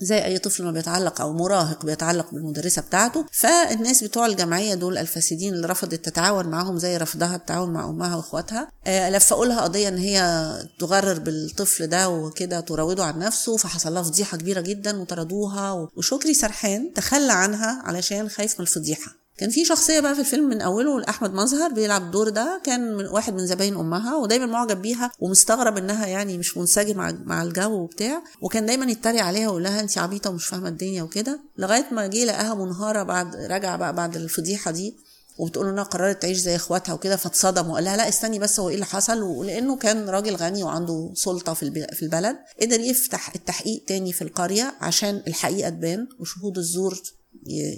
زي 0.00 0.24
أي 0.24 0.38
طفل 0.38 0.64
ما 0.64 0.70
بيتعلق 0.72 1.20
أو 1.20 1.32
مراهق 1.32 1.86
بيتعلق 1.86 2.30
بالمدرسة 2.34 2.82
بتاعته. 2.82 3.24
فالناس 3.32 4.04
بتوع 4.04 4.26
الجمعية 4.26 4.74
دول 4.74 4.98
الفاسدين 4.98 5.54
اللي 5.54 5.66
رفضت 5.66 5.94
تتعاون 6.04 6.46
معاهم 6.46 6.78
زي 6.78 6.96
رفضها 6.96 7.36
التعاون 7.36 7.72
مع 7.72 7.88
أمها 7.88 8.16
وإخواتها. 8.16 8.70
آه، 8.86 9.10
لفقوا 9.10 9.46
لها 9.46 9.60
قضية 9.60 9.88
إن 9.88 9.98
هي 9.98 10.52
تغرر 10.78 11.18
بالطفل 11.18 11.86
ده 11.86 12.08
وكده 12.08 12.60
تراوده 12.60 13.04
عن 13.04 13.18
نفسه. 13.18 13.56
فحصل 13.56 13.94
لها 13.94 14.02
فضيحة 14.02 14.38
كبيرة 14.38 14.60
جدا 14.60 15.00
وطردوها 15.00 15.88
وشكري 15.96 16.34
سرحان 16.34 16.92
تخلى 16.94 17.32
عنها 17.32 17.82
علشان 17.84 18.28
خايف 18.28 18.54
من 18.54 18.66
الفضيحة. 18.66 19.25
كان 19.38 19.50
في 19.50 19.64
شخصية 19.64 20.00
بقى 20.00 20.14
في 20.14 20.20
الفيلم 20.20 20.48
من 20.48 20.60
أوله 20.60 21.04
احمد 21.08 21.32
مظهر 21.34 21.72
بيلعب 21.72 22.02
الدور 22.02 22.28
ده 22.28 22.60
كان 22.64 22.96
من 22.96 23.06
واحد 23.06 23.32
من 23.34 23.46
زباين 23.46 23.76
أمها 23.76 24.16
ودايما 24.16 24.46
معجب 24.46 24.82
بيها 24.82 25.10
ومستغرب 25.20 25.76
إنها 25.76 26.06
يعني 26.06 26.38
مش 26.38 26.56
منسجم 26.56 26.96
مع 26.96 27.12
مع 27.24 27.42
الجو 27.42 27.72
وبتاع 27.72 28.22
وكان 28.40 28.66
دايما 28.66 28.90
يتريق 28.90 29.22
عليها 29.24 29.46
ويقول 29.48 29.62
لها 29.64 29.80
انت 29.80 29.98
عبيطة 29.98 30.30
ومش 30.30 30.46
فاهمة 30.46 30.68
الدنيا 30.68 31.02
وكده 31.02 31.40
لغاية 31.58 31.86
ما 31.92 32.06
جه 32.06 32.24
لقاها 32.24 32.54
منهارة 32.54 33.02
بعد 33.02 33.36
رجع 33.36 33.76
بقى 33.76 33.92
بعد 33.94 34.16
الفضيحة 34.16 34.70
دي 34.70 34.96
وبتقول 35.38 35.68
إنها 35.68 35.84
قررت 35.84 36.22
تعيش 36.22 36.38
زي 36.38 36.56
إخواتها 36.56 36.92
وكده 36.92 37.16
فاتصدم 37.16 37.70
وقال 37.70 37.84
لها 37.84 37.96
لا 37.96 38.08
استني 38.08 38.38
بس 38.38 38.60
هو 38.60 38.68
إيه 38.68 38.74
اللي 38.74 38.86
حصل؟ 38.86 39.22
ولأنه 39.22 39.76
كان 39.76 40.08
راجل 40.08 40.36
غني 40.36 40.62
وعنده 40.62 41.10
سلطة 41.14 41.54
في 41.54 41.86
في 41.92 42.02
البلد 42.02 42.36
قدر 42.62 42.80
يفتح 42.80 43.34
التحقيق 43.34 43.84
تاني 43.88 44.12
في 44.12 44.22
القرية 44.22 44.74
عشان 44.80 45.22
الحقيقة 45.26 45.68
تبان 45.70 46.06
وشهود 46.20 46.58
الزور 46.58 46.98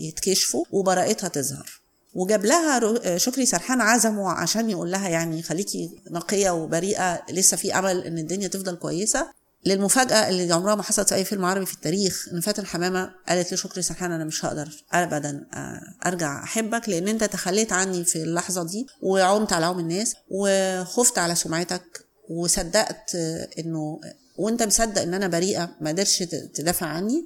يتكشفوا 0.08 0.64
وبراءتها 0.72 1.28
تظهر. 1.28 1.80
وجاب 2.14 2.44
لها 2.44 2.78
رو- 2.78 3.16
شكري 3.16 3.46
سرحان 3.46 3.80
عزمه 3.80 4.30
عشان 4.30 4.70
يقول 4.70 4.90
لها 4.90 5.08
يعني 5.08 5.42
خليكي 5.42 5.90
نقية 6.10 6.50
وبريئة 6.50 7.22
لسه 7.30 7.56
في 7.56 7.78
أمل 7.78 8.04
إن 8.04 8.18
الدنيا 8.18 8.48
تفضل 8.48 8.76
كويسة. 8.76 9.38
للمفاجأة 9.66 10.28
اللي 10.28 10.52
عمرها 10.54 10.75
ما 10.75 10.82
حصلت 10.82 11.08
في 11.08 11.14
أي 11.14 11.25
فيلم 11.25 11.44
عربي 11.44 11.66
في 11.66 11.75
التاريخ 11.75 12.28
إن 12.32 12.40
فاتن 12.40 12.66
حمامة 12.66 13.10
قالت 13.28 13.52
لشكري 13.54 13.82
سرحان 13.82 14.12
أنا 14.12 14.25
مش 14.25 14.44
هقدر 14.44 14.68
ابدا 14.92 15.46
آه، 15.54 15.80
أرجع 16.08 16.42
أحبك 16.44 16.88
لأن 16.88 17.08
أنت 17.08 17.25
تخليت 17.25 17.72
عني 17.72 18.04
في 18.04 18.22
اللحظة 18.22 18.62
دي 18.62 18.87
وعمت 19.02 19.52
على 19.52 19.66
عم 19.66 19.78
الناس 19.78 20.14
وخفت 20.30 21.18
على 21.18 21.34
سمعتك 21.34 22.04
وصدقت 22.30 23.14
آه، 23.14 23.48
إنه 23.58 24.00
وأنت 24.37 24.62
مصدق 24.62 25.02
إن 25.02 25.14
أنا 25.14 25.28
بريئة 25.28 25.70
ما 25.80 25.90
قدرش 25.90 26.18
ت- 26.18 26.50
تدافع 26.54 26.87
عني. 26.87 27.25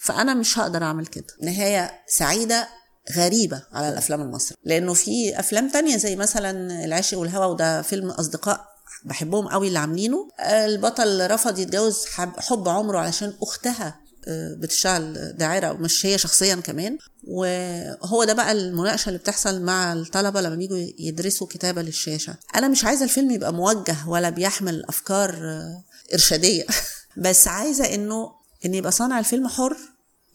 فأنا 0.00 0.34
مش 0.34 0.58
هقدر 0.58 0.82
أعمل 0.82 1.06
كده. 1.06 1.26
نهاية 1.42 1.92
سعيدة 2.06 2.68
غريبة 3.16 3.62
على 3.72 3.88
الأفلام 3.88 4.20
المصرية. 4.20 4.58
لأنه 4.64 4.94
في 4.94 5.40
أفلام 5.40 5.68
تانية 5.70 5.96
زي 5.96 6.16
مثلا 6.16 6.84
العشق 6.84 7.18
والهوى 7.18 7.46
وده 7.46 7.82
فيلم 7.82 8.10
أصدقاء 8.10 8.70
بحبهم 9.04 9.48
قوي 9.48 9.68
اللي 9.68 9.78
عاملينه. 9.78 10.28
البطل 10.40 11.30
رفض 11.30 11.58
يتجوز 11.58 12.06
حب, 12.38 12.68
عمره 12.68 12.98
علشان 12.98 13.32
أختها 13.42 14.00
آه، 14.28 14.54
بتشتغل 14.54 15.32
داعرة 15.32 15.72
مش 15.72 16.06
هي 16.06 16.18
شخصيا 16.18 16.54
كمان. 16.54 16.98
وهو 17.28 18.24
ده 18.24 18.32
بقى 18.32 18.52
المناقشة 18.52 19.08
اللي 19.08 19.18
بتحصل 19.18 19.62
مع 19.62 19.92
الطلبة 19.92 20.40
لما 20.40 20.54
بيجوا 20.54 20.86
يدرسوا 20.98 21.46
كتابة 21.46 21.82
للشاشة. 21.82 22.36
أنا 22.56 22.68
مش 22.68 22.84
عايزة 22.84 23.04
الفيلم 23.04 23.30
يبقى 23.30 23.52
موجه 23.52 23.96
ولا 24.06 24.30
بيحمل 24.30 24.84
أفكار 24.88 25.30
آه، 25.30 25.84
إرشادية. 26.12 26.64
بس 27.16 27.48
عايزة 27.48 27.94
إنه 27.94 28.39
إن 28.66 28.74
يبقى 28.74 28.92
صانع 28.92 29.18
الفيلم 29.18 29.48
حر 29.48 29.76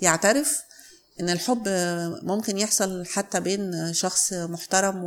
يعترف 0.02 0.62
إن 1.20 1.30
الحب 1.30 1.64
ممكن 2.24 2.58
يحصل 2.58 3.06
حتى 3.06 3.40
بين 3.40 3.94
شخص 3.94 4.34
محترم 4.34 5.04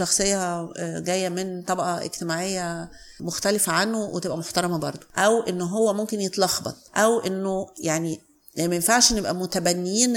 وشخصية 0.00 0.68
جاية 1.00 1.28
من 1.28 1.62
طبقة 1.62 2.04
اجتماعية 2.04 2.90
مختلفة 3.20 3.72
عنه 3.72 4.04
وتبقى 4.04 4.38
محترمة 4.38 4.78
برضه. 4.78 5.06
أو 5.16 5.42
إنه 5.42 5.64
هو 5.64 5.92
ممكن 5.94 6.20
يتلخبط. 6.20 6.76
أو 6.96 7.20
إنه 7.20 7.66
يعني 7.80 8.20
يعني 8.54 8.68
ما 8.68 8.74
ينفعش 8.74 9.12
نبقى 9.12 9.34
متبنيين 9.34 10.16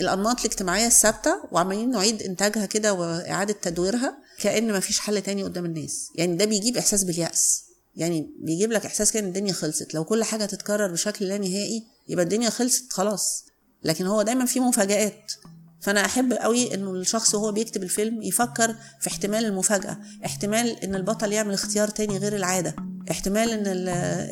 الأنماط 0.00 0.38
الاجتماعية 0.40 0.86
الثابتة 0.86 1.42
وعمالين 1.52 1.90
نعيد 1.90 2.22
إنتاجها 2.22 2.66
كده 2.66 2.92
وإعادة 2.94 3.52
تدويرها 3.62 4.16
كأن 4.40 4.72
ما 4.72 4.80
فيش 4.80 5.00
حل 5.00 5.22
تاني 5.22 5.42
قدام 5.44 5.64
الناس. 5.64 6.08
يعني 6.14 6.36
ده 6.36 6.44
بيجيب 6.44 6.76
إحساس 6.76 7.04
باليأس. 7.04 7.62
يعني 7.96 8.30
بيجيب 8.40 8.72
لك 8.72 8.86
إحساس 8.86 9.12
كأن 9.12 9.24
الدنيا 9.24 9.52
خلصت. 9.52 9.94
لو 9.94 10.04
كل 10.04 10.24
حاجة 10.24 10.44
تتكرر 10.44 10.92
بشكل 10.92 11.24
لا 11.24 11.38
نهائي 11.38 11.86
يبقى 12.08 12.24
الدنيا 12.24 12.50
خلصت 12.50 12.92
خلاص. 12.92 13.44
لكن 13.84 14.06
هو 14.06 14.22
دايما 14.22 14.46
في 14.46 14.60
مفاجآت. 14.60 15.32
فأنا 15.80 16.04
أحب 16.04 16.32
قوي 16.32 16.74
إنه 16.74 16.90
الشخص 16.90 17.34
وهو 17.34 17.52
بيكتب 17.52 17.82
الفيلم 17.82 18.22
يفكر 18.22 18.74
في 19.00 19.08
احتمال 19.08 19.44
المفاجأة 19.44 19.98
احتمال 20.24 20.84
إن 20.84 20.94
البطل 20.94 21.32
يعمل 21.32 21.54
اختيار 21.54 21.88
تاني 21.88 22.18
غير 22.18 22.36
العادة 22.36 22.76
احتمال 23.10 23.50
إن 23.50 23.62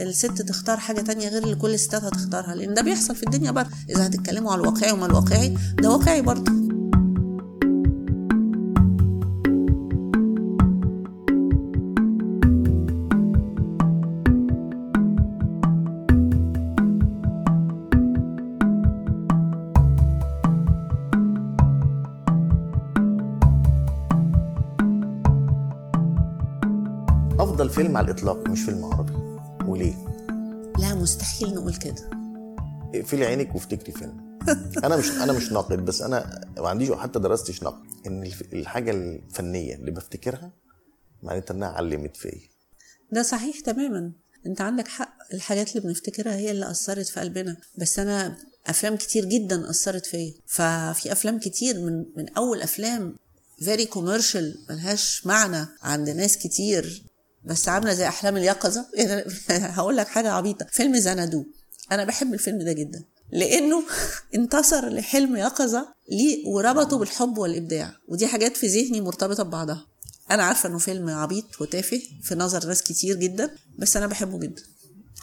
الست 0.09 0.43
تختار 0.43 0.77
حاجة 0.77 1.01
تانية 1.01 1.29
غير 1.29 1.45
اللي 1.45 1.57
كل 1.57 1.75
الستات 1.75 2.05
هتختارها. 2.05 2.55
لأن 2.55 2.75
ده 2.75 2.83
بيحصل 2.83 3.17
في 3.17 3.23
الدنيا 3.23 3.51
برضه. 3.51 3.71
إذا 3.91 4.07
هتتكلموا 4.07 4.53
على 4.53 4.61
الواقعي 4.61 4.93
وما 4.93 5.07
الواقعي 5.07 5.57
ده 5.83 5.91
واقعي 5.91 6.23
برضه. 6.23 6.53
افضل 27.71 27.83
فيلم 27.83 27.97
على 27.97 28.05
الإطلاق 28.11 28.49
مش 28.49 28.63
فيلم 28.63 28.85
عربي. 28.85 29.13
وليه؟ 29.67 29.95
لا 30.79 30.95
مستحيل 30.95 31.55
نقول 31.55 31.75
كده. 31.75 32.11
اقفلي 32.95 33.27
عينك 33.27 33.55
وافتكري 33.55 33.93
فيلم. 33.93 34.39
أنا 34.85 34.97
مش 34.97 35.11
أنا 35.11 35.33
مش 35.33 35.53
ناقد 35.53 35.85
بس 35.85 36.03
أنا 36.03 36.41
ما 36.59 36.69
عنديش 36.69 36.93
حتى 36.93 37.19
دراستش 37.19 37.63
نقد. 37.63 37.83
إن 38.07 38.31
الحاجة 38.53 38.91
الفنية 38.91 39.75
اللي 39.75 39.91
بفتكرها 39.91 40.53
معناتها 41.23 41.55
إنها 41.55 41.69
علمت 41.69 42.17
فيا. 42.17 42.41
ده 43.13 43.23
صحيح 43.23 43.61
تماما. 43.61 44.13
أنت 44.47 44.61
عندك 44.61 44.89
حق. 44.89 45.19
الحاجات 45.35 45.77
اللي 45.77 45.89
بنفتكرها 45.89 46.35
هي 46.37 46.51
اللي 46.51 46.71
أثرت 46.71 47.07
في 47.07 47.21
قلبنا. 47.21 47.57
بس 47.79 47.99
أنا 47.99 48.37
أفلام 48.67 48.97
كتير 48.97 49.25
جدا 49.25 49.71
أثرت 49.71 50.07
فيا. 50.07 50.35
ففي 50.47 51.13
أفلام 51.13 51.39
كتير 51.39 51.81
من 51.81 52.05
من 52.17 52.29
أول 52.29 52.63
أفلام 52.63 53.17
very 53.59 53.87
commercial 53.87 54.59
ملهاش 54.71 55.27
معنى 55.27 55.67
عند 55.83 56.11
ناس 56.11 56.39
كتير. 56.39 57.10
بس 57.45 57.69
عاملة 57.69 57.93
زي 57.95 58.09
أحلام 58.09 58.37
اليقظة. 58.37 58.87
يعني 58.99 59.25
هقول 59.49 59.97
لك 59.97 60.07
حاجة 60.09 60.31
عبيطة. 60.33 60.67
فيلم 60.73 60.97
Xanadu. 60.97 61.45
أنا 61.93 62.05
بحب 62.05 62.35
الفيلم 62.35 62.59
ده 62.63 62.73
جدا. 62.73 63.05
لأنه 63.33 63.83
انتصر 64.35 64.89
لحلم 64.89 65.37
يقظة 65.37 65.89
ليه 66.11 66.49
وربطه 66.49 66.99
بالحب 66.99 67.39
والإبداع. 67.39 67.93
ودي 68.09 68.27
حاجات 68.27 68.57
في 68.57 68.67
ذهني 68.67 69.01
مرتبطة 69.01 69.43
ببعضها. 69.43 69.87
أنا 70.31 70.43
عارفة 70.43 70.69
إنه 70.69 70.79
فيلم 70.79 71.09
عبيط 71.11 71.61
وتافه 71.61 72.03
في 72.23 72.35
نظر 72.35 72.67
ناس 72.69 72.83
كتير 72.83 73.17
جدا 73.17 73.51
بس 73.79 73.97
أنا 73.97 74.07
بحبه 74.07 74.39
جدا. 74.39 74.63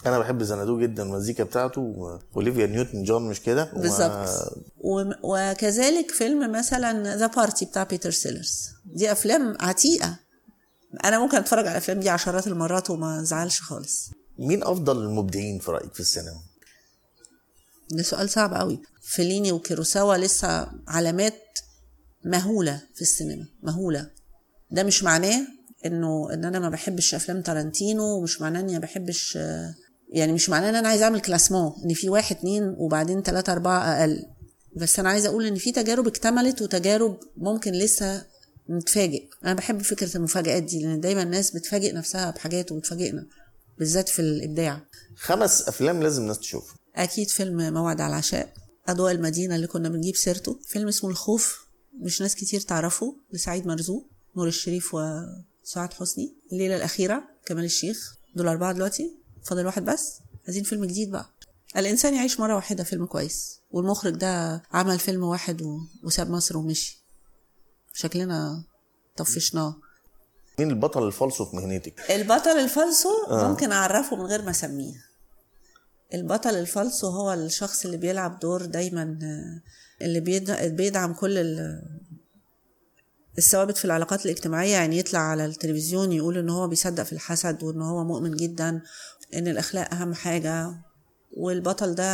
أنا 0.06 0.18
بحب 0.18 0.42
Xanadu 0.42 0.80
جدا 0.80 1.02
المزيكا 1.02 1.44
بتاعته 1.44 1.80
واوليفيا 1.80 2.66
نيوتن 2.66 3.02
جون 3.04 3.28
مش 3.28 3.40
كده؟ 3.42 3.72
و- 3.76 3.80
بالظبط. 3.80 4.28
و- 4.80 5.12
وكذلك 5.22 6.10
فيلم 6.10 6.52
مثلا 6.52 7.16
The 7.16 7.26
Party 7.26 7.64
بتاع 7.64 7.82
بيتر 7.84 8.10
سيلرز 8.10 8.68
دي 8.84 9.12
أفلام 9.12 9.56
عتيقة. 9.60 10.16
أنا 11.04 11.18
ممكن 11.18 11.36
أتفرج 11.36 11.58
على 11.66 11.70
الأفلام 11.70 12.00
دي 12.00 12.08
عشرات 12.08 12.46
المرات 12.46 12.90
وما 12.90 13.20
أزعلش 13.20 13.60
خالص. 13.60 14.10
مين 14.38 14.62
أفضل 14.64 15.02
المبدعين 15.02 15.58
في 15.58 15.70
رأيك 15.70 15.94
في 15.94 16.00
السينما؟ 16.00 16.40
ده 17.90 18.02
سؤال 18.02 18.30
صعب 18.30 18.54
قوي 18.54 18.80
فيليني 19.02 19.52
وكوروساوا 19.52 20.16
لسه 20.16 20.68
علامات 20.88 21.42
مهولة 22.24 22.82
في 22.94 23.02
السينما 23.02 23.46
مهولة. 23.62 24.10
ده 24.70 24.82
مش 24.82 25.02
معناه 25.02 25.40
إنه 25.86 26.32
إن 26.32 26.44
أنا 26.44 26.58
ما 26.58 26.68
بحبش 26.68 27.14
أفلام 27.14 27.42
تارانتينو 27.42 28.04
ومش 28.04 28.40
معناه 28.40 28.60
إني 28.60 28.72
ما 28.72 28.78
بحبش 28.78 29.38
يعني 30.12 30.32
مش 30.32 30.48
معناه 30.50 30.68
إن 30.70 30.74
أنا 30.74 30.88
عايز 30.88 31.02
أعمل 31.02 31.20
كلاسمون 31.20 31.72
إن 31.84 31.94
في 31.94 32.08
واحد 32.08 32.36
اتنين 32.36 32.74
وبعدين 32.78 33.22
تلاتة 33.22 33.52
أربعة 33.52 33.78
أقل. 33.78 34.26
بس 34.76 34.98
أنا 34.98 35.08
عايزة 35.08 35.28
أقول 35.28 35.46
إن 35.46 35.54
في 35.54 35.72
تجارب 35.72 36.06
اكتملت 36.06 36.62
وتجارب 36.62 37.18
ممكن 37.36 37.72
لسه 37.72 38.24
نتفاجئ 38.70 39.28
أنا 39.44 39.54
بحب 39.54 39.82
فكرة 39.82 40.16
المفاجآت 40.16 40.62
دي 40.62 40.82
لأن 40.82 41.00
دايما 41.00 41.22
الناس 41.22 41.50
بتفاجئ 41.50 41.92
نفسها 41.92 42.30
بحاجات 42.30 42.72
وبتفاجئنا 42.72 43.26
بالذات 43.78 44.08
في 44.08 44.18
الإبداع. 44.22 44.80
خمس 45.16 45.68
أفلام 45.68 46.02
لازم 46.02 46.22
الناس 46.22 46.38
تشوفها 46.38 46.76
أكيد 46.96 47.28
فيلم 47.28 47.74
موعد 47.74 48.00
على 48.00 48.10
العشاء 48.10 48.52
أضواء 48.88 49.12
المدينة 49.12 49.56
اللي 49.56 49.66
كنا 49.66 49.88
بنجيب 49.88 50.16
سيرته. 50.16 50.60
فيلم 50.66 50.88
اسمه 50.88 51.10
الخوف 51.10 51.66
مش 52.00 52.22
ناس 52.22 52.34
كتير 52.34 52.60
تعرفه 52.60 53.16
لسعيد 53.32 53.66
مرزوق 53.66 54.10
نور 54.36 54.48
الشريف 54.48 54.94
وسعاد 54.94 55.92
حسني. 55.92 56.34
الليلة 56.52 56.76
الأخيرة 56.76 57.22
كمال 57.46 57.64
الشيخ. 57.64 58.14
دول 58.36 58.48
أربعة 58.48 58.72
دلوقتي. 58.72 59.16
فاضل 59.44 59.66
واحد 59.66 59.84
بس. 59.84 60.20
عايزين 60.46 60.62
فيلم 60.64 60.84
جديد 60.84 61.10
بقى. 61.10 61.30
الإنسان 61.76 62.14
يعيش 62.14 62.40
مرة 62.40 62.54
واحدة 62.54 62.84
فيلم 62.84 63.06
كويس. 63.06 63.60
والمخرج 63.70 64.14
ده 64.14 64.62
عمل 64.72 64.98
فيلم 64.98 65.22
واحد 65.22 65.62
و... 65.62 65.78
وساب 66.04 66.30
مصر 66.30 66.56
ومشي. 66.56 66.97
شكلنا 67.94 68.64
طفشناه. 69.16 69.76
مين 70.58 70.70
البطل 70.70 71.06
الفالصو 71.06 71.44
في 71.44 71.56
مهنتك 71.56 72.10
البطل 72.10 72.50
الفالصو 72.50 73.08
آه. 73.30 73.48
ممكن 73.48 73.72
أعرفه 73.72 74.16
من 74.16 74.22
غير 74.26 74.42
ما 74.42 74.50
أسميه. 74.50 74.94
البطل 76.14 76.50
الفالصو 76.54 77.06
هو 77.08 77.32
الشخص 77.32 77.84
اللي 77.84 77.96
بيلعب 77.96 78.38
دور 78.38 78.64
دايما 78.64 79.18
آه، 79.22 79.62
اللي 80.04 80.20
بيد- 80.20 80.76
بيدعم 80.76 81.12
كل 81.14 81.38
ال- 81.38 81.82
الثوابت 83.38 83.76
في 83.76 83.84
العلاقات 83.84 84.24
الاجتماعية. 84.26 84.72
يعني 84.72 84.98
يطلع 84.98 85.18
على 85.20 85.44
التلفزيون 85.44 86.12
يقول 86.12 86.38
إن 86.38 86.48
هو 86.50 86.68
بيصدق 86.68 87.02
في 87.02 87.12
الحسد 87.12 87.62
وإن 87.62 87.82
هو 87.82 88.04
مؤمن 88.04 88.36
جدا 88.36 88.82
إن 89.34 89.48
الأخلاق 89.48 89.94
أهم 89.94 90.14
حاجة. 90.14 90.74
والبطل 91.36 91.94
ده 91.94 92.04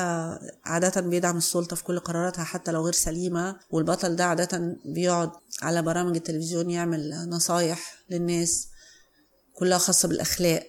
عادة 0.64 1.00
بيدعم 1.00 1.37
السلطة 1.37 1.76
في 1.76 1.85
كل 1.85 1.99
قراراتها 1.99 2.44
حتى 2.44 2.73
لو 2.73 2.85
غير 2.85 2.92
سليمة. 2.92 3.61
والبطل 3.71 4.16
ده 4.16 4.25
عادة 4.25 4.76
بيقعد 4.85 5.30
على 5.62 5.83
برامج 5.83 6.16
التلفزيون 6.16 6.71
يعمل 6.71 7.28
نصايح 7.28 7.94
للناس 8.11 8.68
كلها 9.54 9.78
خاصة 9.78 10.09
بالأخلاق. 10.09 10.66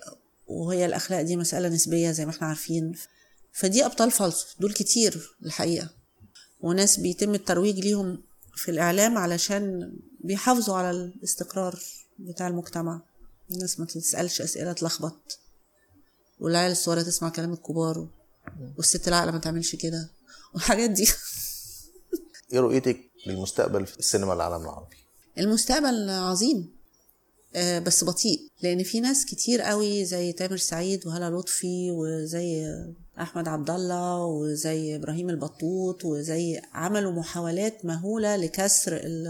وهي 0.47 0.85
الأخلاق 0.85 1.21
دي 1.21 1.37
مسألة 1.37 1.69
نسبية 1.69 2.11
زي 2.11 2.25
ما 2.25 2.31
إحنا 2.31 2.47
عارفين. 2.47 2.95
فدي 3.53 3.85
أبطال 3.85 4.11
فالصو 4.11 4.47
دول 4.59 4.73
كتير 4.73 5.35
الحقيقة. 5.45 5.89
وناس 6.61 6.99
بيتم 6.99 7.35
الترويج 7.35 7.79
ليهم 7.79 8.23
في 8.55 8.71
الإعلام 8.71 9.17
علشان 9.17 9.93
بيحافظوا 10.19 10.75
على 10.75 10.91
الاستقرار 10.91 11.79
بتاع 12.19 12.47
المجتمع. 12.47 13.01
الناس 13.51 13.79
ما 13.79 13.85
تسألش 13.85 14.41
أسئلة 14.41 14.73
تلخبط. 14.73 15.39
والعيال 16.39 16.71
الصغيرة 16.71 17.01
تسمع 17.01 17.29
كلام 17.29 17.53
الكبار. 17.53 18.07
والست 18.77 19.07
العاقلة 19.07 19.31
ما 19.31 19.37
تعملش 19.39 19.75
كده. 19.75 20.09
والحاجات 20.53 20.89
دي. 20.89 21.07
إيه 22.53 22.59
رؤيتك 22.59 22.97
للمستقبل 23.27 23.85
في 23.85 23.99
السينما 23.99 24.33
العالم 24.33 24.63
العربي؟ 24.63 24.95
المستقبل 25.39 26.09
عظيم 26.09 26.75
آه، 27.55 27.79
بس 27.79 28.03
بطيء 28.03 28.39
لأن 28.61 28.83
في 28.83 28.99
ناس 28.99 29.25
كتير 29.25 29.61
قوي 29.61 30.05
زي 30.05 30.31
تامر 30.31 30.57
سعيد 30.57 31.07
وهلا 31.07 31.29
لطفي 31.37 31.91
وزي 31.91 32.65
أحمد 33.21 33.47
عبد 33.47 33.69
الله 33.69 34.25
وزي 34.25 34.95
إبراهيم 34.95 35.29
البطوط 35.29 36.05
وزي 36.05 36.61
عملوا 36.73 37.11
محاولات 37.11 37.85
مهولة 37.85 38.35
لكسر 38.35 38.95
ال- 38.95 39.27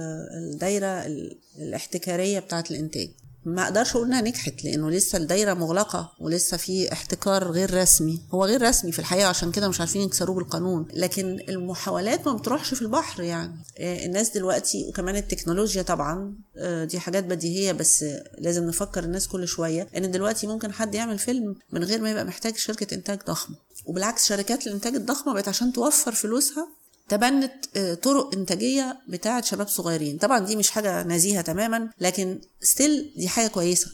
الدايرة 0.53 0.88
ال- 1.05 1.38
الاحتكارية 1.57 2.39
بتاعه 2.39 2.63
الإنتاج. 2.72 3.10
ما 3.45 3.63
أقدرش 3.63 3.95
أقول 3.95 4.07
انها 4.07 4.21
نجحت 4.21 4.63
لأنه 4.63 4.89
لسه 4.89 5.17
الدايره 5.17 5.53
مغلقه 5.53 6.11
ولسه 6.19 6.57
في 6.57 6.91
احتكار 6.93 7.51
غير 7.51 7.73
رسمي. 7.81 8.21
هو 8.31 8.45
غير 8.45 8.61
رسمي 8.61 8.91
في 8.91 8.99
الحقيقة 8.99 9.27
عشان 9.27 9.51
كده 9.51 9.69
مش 9.69 9.79
عارفين 9.79 10.01
يكسروه 10.01 10.35
بالقانون. 10.35 10.87
لكن 10.93 11.39
المحاولات 11.49 12.27
ما 12.27 12.33
بتروحش 12.33 12.73
في 12.73 12.81
البحر 12.81 13.23
يعني. 13.23 13.55
آه، 13.77 14.05
الناس 14.05 14.29
دلوقتي 14.29 14.85
وكمان 14.89 15.15
التكنولوجيا 15.15 15.81
طبعا 15.81 16.35
آه، 16.57 16.85
دي 16.85 16.99
حاجات 16.99 17.23
بديهية 17.23 17.71
بس 17.71 18.05
لازم 18.37 18.63
نفكر 18.67 19.03
الناس 19.03 19.27
كل 19.27 19.47
شوية 19.47 19.87
إن 19.97 20.11
دلوقتي 20.11 20.47
ممكن 20.47 20.71
حد 20.71 20.95
يعمل 20.95 21.19
فيلم 21.19 21.55
من 21.71 21.83
غير 21.83 22.01
ما 22.01 22.11
يبقى 22.11 22.25
محتاج 22.25 22.55
شركة 22.57 22.95
إنتاج 22.95 23.19
ضخمة. 23.27 23.55
وبالعكس 23.85 24.27
شركات 24.27 24.67
الإنتاج 24.67 24.95
الضخمة 24.95 25.33
بقت 25.33 25.47
عشان 25.47 25.73
توفر 25.73 26.11
فلوسها 26.11 26.67
تبنت 27.09 27.51
آه، 27.75 27.93
طرق 27.93 28.35
إنتاجية 28.35 28.97
بتاعة 29.09 29.41
شباب 29.43 29.67
صغيرين. 29.67 30.17
طبعا 30.17 30.39
دي 30.39 30.55
مش 30.55 30.69
حاجة 30.69 31.03
نزيهة 31.03 31.41
تماما 31.41 31.89
لكن 32.01 32.39
ستيل 32.62 33.13
دي 33.17 33.27
حاجة 33.27 33.47
كويسة 33.47 33.88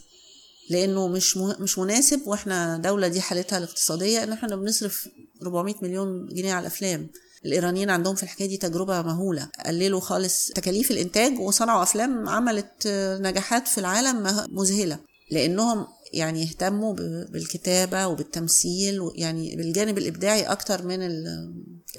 لأنه 0.69 1.07
مش 1.07 1.37
مش 1.37 1.79
مناسب 1.79 2.21
وإحنا 2.27 2.77
دولة 2.77 3.07
دي 3.07 3.21
حالتها 3.21 3.57
الاقتصادية 3.57 4.23
إن 4.23 4.31
إحنا 4.31 4.55
بنصرف 4.55 5.07
400 5.41 5.75
مليون 5.81 6.25
جنيه 6.25 6.53
على 6.53 6.61
الأفلام. 6.61 7.09
الإيرانيين 7.45 7.89
عندهم 7.89 8.15
في 8.15 8.23
الحكاية 8.23 8.47
دي 8.47 8.57
تجربة 8.57 9.01
مهولة. 9.01 9.49
قللوا 9.65 9.99
خالص 9.99 10.47
تكاليف 10.55 10.91
الإنتاج 10.91 11.39
وصنعوا 11.39 11.83
أفلام 11.83 12.29
عملت 12.29 12.71
آه، 12.85 13.17
نجاحات 13.17 13.67
في 13.67 13.77
العالم 13.77 14.45
مذهلة 14.51 14.99
لأنهم 15.31 15.85
يعني 16.13 16.43
اهتموا 16.43 16.93
ب- 16.93 17.31
بالكتابة 17.31 18.07
وبالتمثيل 18.07 18.99
يعني 19.15 19.55
بالجانب 19.55 19.97
الإبداعي 19.97 20.43
أكتر 20.43 20.85
من 20.85 20.99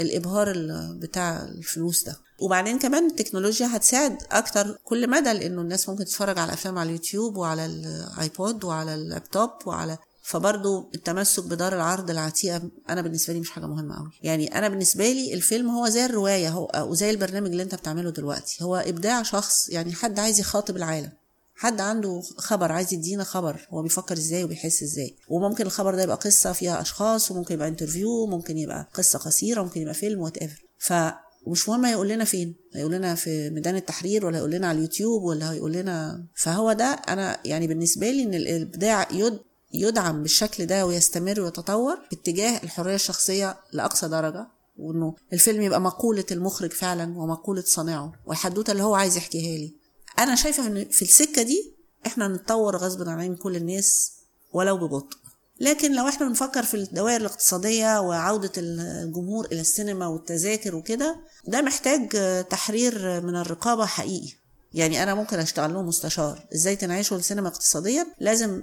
الإبهار 0.01 0.51
ال- 0.51 0.99
بتاع 1.03 1.43
الفلوس 1.43 2.05
ده. 2.05 2.17
وبعدين 2.41 2.79
كمان 2.79 3.07
التكنولوجيا 3.07 3.77
هتساعد 3.77 4.19
أكتر 4.33 4.79
كل 4.85 5.11
مدى 5.11 5.33
لأنه 5.33 5.61
الناس 5.63 5.89
ممكن 5.89 6.05
تتفرج 6.05 6.39
على 6.39 6.53
أفلام 6.53 6.79
على 6.79 6.87
اليوتيوب 6.89 7.37
وعلى 7.37 7.67
ال 7.67 7.87
iPod 7.87 8.65
وعلى 8.65 8.95
اللابتوب 8.95 9.51
وعلى 9.67 9.99
فبرضه 10.25 10.91
التمسك 10.95 11.45
بدار 11.45 11.75
العرض 11.75 12.11
العتيقة 12.11 12.63
أنا 12.91 13.03
بالنسبة 13.03 13.33
لي 13.35 13.41
مش 13.41 13.51
حاجة 13.51 13.67
مهمة 13.67 13.97
قوي 13.97 14.11
يعني 14.23 14.59
أنا 14.59 14.69
بالنسبة 14.69 15.13
لي 15.13 15.35
الفيلم 15.35 15.71
هو 15.71 15.89
زي 15.89 16.05
الرواية 16.07 16.49
هو 16.49 16.65
أو 16.67 16.95
زي 16.95 17.11
البرنامج 17.11 17.51
اللي 17.51 17.63
أنت 17.63 17.75
بتعمله 17.75 18.11
دلوقتي. 18.11 18.65
هو 18.65 18.77
إبداع 18.77 19.23
شخص 19.23 19.69
يعني 19.69 19.93
حد 19.93 20.19
عايز 20.19 20.41
يخاطب 20.41 20.77
العالم. 20.77 21.13
حد 21.63 21.81
عنده 21.81 22.21
خبر 22.37 22.73
عايز 22.73 22.95
يدينا 22.95 23.25
خبر 23.25 23.67
هو 23.71 23.83
بيفكر 23.83 24.17
إزاي 24.17 24.45
وبيحس 24.45 24.83
إزاي. 24.83 25.17
وممكن 25.29 25.67
الخبر 25.67 25.95
ده 25.95 26.03
يبقى 26.03 26.17
قصة 26.17 26.53
فيها 26.53 26.81
أشخاص 26.81 27.31
وممكن 27.31 27.55
يبقى 27.55 27.69
interview 27.69 28.27
ممكن 28.27 28.59
يبقى 28.59 28.89
قصة 28.95 29.19
قصيرة 29.19 29.63
ممكن 29.63 29.81
يبقى 29.83 29.95
فيلم 29.95 30.21
whatever 30.21 30.63
فمش 30.79 31.69
مهم 31.69 31.85
هيقول 31.85 32.09
لنا 32.09 32.25
فين؟ 32.25 32.55
هيقول 32.75 32.93
لنا 32.93 33.15
في 33.15 33.51
ميدان 33.51 33.77
التحرير 33.77 34.27
ولا 34.27 34.37
هيقول 34.37 34.51
لنا 34.51 34.69
على 34.69 34.77
اليوتيوب 34.79 35.23
ولا 35.23 35.53
هيقول 35.53 35.73
لنا 35.73 36.27
فهو 36.35 36.73
ده 36.73 36.85
أنا 36.85 37.39
يعني 37.45 37.67
بالنسبة 37.67 38.11
لي 38.11 38.23
إن 38.23 38.35
الإبداع 38.35 39.09
يد 39.13 39.39
يدعم 39.75 40.23
بالشكل 40.23 40.67
ده 40.67 40.87
ويستمر 40.87 41.41
ويتطور 41.41 41.99
باتجاه 42.11 42.61
الحرية 42.65 42.95
الشخصية 42.95 43.57
لأقصى 43.73 44.09
درجة 44.09 44.47
وإنه 44.77 45.15
الفيلم 45.33 45.63
يبقى 45.63 45.81
مقولة 45.81 46.25
المخرج 46.31 46.73
فعلا 46.73 47.19
ومقولة 47.19 47.63
صانعه 47.67 48.13
والحدوتة 48.27 48.71
اللي 48.71 48.83
هو 48.83 48.95
عايز 48.95 49.17
يحكيها 49.17 49.59
لي. 49.59 49.82
أنا 50.19 50.35
شايفة 50.35 50.67
إن 50.67 50.89
في 50.91 51.03
السكة 51.03 51.43
دي 51.43 51.73
إحنا 52.07 52.29
نتطور 52.29 52.77
غصب 52.77 53.09
عن 53.09 53.37
كل 53.37 53.57
الناس 53.57 54.13
ولو 54.53 54.77
ببطء. 54.77 55.17
لكن 55.61 55.93
لو 55.95 56.09
إحنا 56.09 56.29
بنفكر 56.29 56.63
في 56.63 56.75
الدوائر 56.75 57.21
الاقتصادية 57.21 58.01
وعودة 58.01 58.53
الجمهور 58.57 59.47
إلى 59.47 59.61
السينما 59.61 60.07
والتذاكر 60.07 60.75
وكده 60.77 61.17
ده 61.49 61.63
محتاج 61.63 62.09
تحرير 62.51 63.21
من 63.21 63.37
الرقابة 63.37 63.87
حقيقي. 63.87 64.33
يعني 64.75 65.03
أنا 65.03 65.15
ممكن 65.15 65.39
أشتغل 65.39 65.75
له 65.75 65.83
مستشار. 65.83 66.47
إزاي 66.55 66.77
تنعيشوا 66.77 67.17
السينما 67.17 67.49
اقتصاديا 67.49 68.07
لازم 68.21 68.63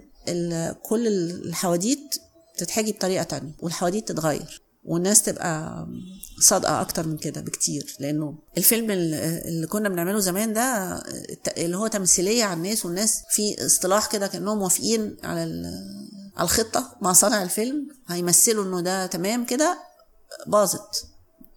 كل 0.84 1.08
الحواديت 1.48 2.16
تتحجي 2.58 2.92
بطريقة 2.92 3.24
تانية 3.24 3.52
والحواديت 3.62 4.08
تتغير. 4.08 4.62
والناس 4.90 5.22
تبقى 5.22 5.88
صادقة 6.42 6.82
أكتر 6.82 7.08
من 7.08 7.18
كده 7.18 7.42
بكتير. 7.42 7.96
لأنه 8.00 8.38
الفيلم 8.58 8.92
اللي 8.92 9.68
كنا 9.68 9.90
بنعمله 9.90 10.20
زمان 10.20 10.54
ده 10.54 11.00
اللي 11.58 11.78
هو 11.78 11.88
تمثيلية 11.88 12.44
على 12.44 12.58
الناس 12.58 12.86
والناس 12.86 13.22
في 13.32 13.66
اصطلاح 13.66 14.08
كده 14.12 14.28
كأنهم 14.28 14.58
موافقين 14.58 15.18
على 15.24 15.42
على 16.38 16.46
الخطة 16.46 16.96
مع 17.02 17.14
صانع 17.14 17.44
الفيلم. 17.44 17.88
هيمثلوا 18.08 18.66
إنه 18.66 18.82
ده 18.82 19.06
تمام 19.06 19.46
كده 19.46 19.78
باظت. 20.48 21.06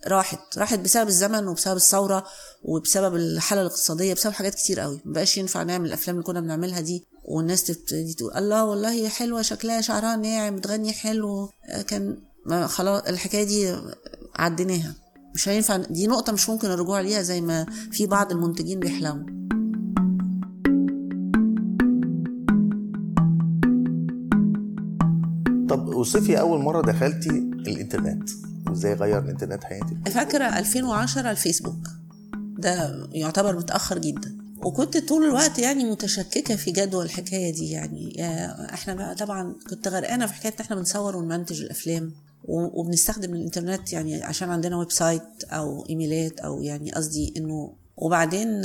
راحت. 0.06 0.58
راحت 0.58 0.78
بسبب 0.78 1.08
الزمن 1.08 1.48
وبسبب 1.48 1.76
الثورة 1.76 2.24
وبسبب 2.62 3.16
الحالة 3.16 3.62
الاقتصادية 3.62 4.14
بسبب 4.14 4.32
حاجات 4.32 4.54
كتير 4.54 4.80
قوي. 4.80 5.00
مبقاش 5.04 5.38
ينفع 5.38 5.62
نعمل 5.62 5.86
الأفلام 5.88 6.16
اللي 6.16 6.26
كنا 6.26 6.40
بنعملها 6.40 6.80
دي 6.80 7.04
والناس 7.24 7.64
تبتدي 7.64 8.14
تقول 8.14 8.36
الله 8.36 8.64
والله 8.64 9.08
حلوة 9.08 9.42
شكلها 9.42 9.80
شعرها 9.80 10.16
ناعم 10.16 10.56
بتغني 10.56 10.92
حلو. 10.92 11.50
كان 11.86 12.18
خلاص 12.50 13.02
الحكاية 13.02 13.44
دي 13.44 13.76
عديناها. 14.36 14.94
مش 15.34 15.48
هينفع 15.48 15.76
دي 15.76 16.06
نقطة 16.06 16.32
مش 16.32 16.48
ممكن 16.48 16.68
الرجوع 16.70 17.00
ليها 17.00 17.22
زي 17.22 17.40
ما 17.40 17.66
في 17.90 18.06
بعض 18.06 18.32
المنتجين 18.32 18.80
بيحلموا. 18.80 19.24
طب 25.68 25.90
اوصفي 25.90 26.40
أول 26.40 26.60
مرة 26.60 26.82
دخلتي 26.82 27.30
الإنترنت؟ 27.66 28.30
وإزاي 28.68 28.94
غير 28.94 29.18
الإنترنت 29.18 29.64
حياتك؟ 29.64 30.08
فاكرة 30.08 30.58
2010 30.58 31.30
الفيسبوك. 31.30 31.88
ده 32.58 33.06
يعتبر 33.12 33.56
متأخر 33.56 33.98
جدا. 33.98 34.36
وكنت 34.64 34.96
طول 35.08 35.24
الوقت 35.24 35.58
يعني 35.58 35.84
متشككة 35.90 36.56
في 36.56 36.70
جدوى 36.70 37.04
الحكاية 37.04 37.52
دي 37.54 37.70
يعني. 37.70 38.16
إحنا 38.74 38.94
بقى 38.94 39.14
طبعا 39.14 39.54
كنت 39.70 39.88
غرقانة 39.88 40.26
في 40.26 40.32
حكاية 40.34 40.52
إن 40.52 40.56
إحنا 40.60 40.76
بنصور 40.76 41.16
ونمنتج 41.16 41.62
الأفلام. 41.62 42.12
وبنستخدم 42.44 43.34
الإنترنت 43.34 43.92
يعني 43.92 44.22
عشان 44.22 44.50
عندنا 44.50 44.78
website 44.78 45.22
أو 45.44 45.86
إيميلات 45.90 46.40
أو 46.40 46.62
يعني 46.62 46.92
قصدي 46.92 47.34
إنه 47.36 47.74
وبعدين 47.96 48.62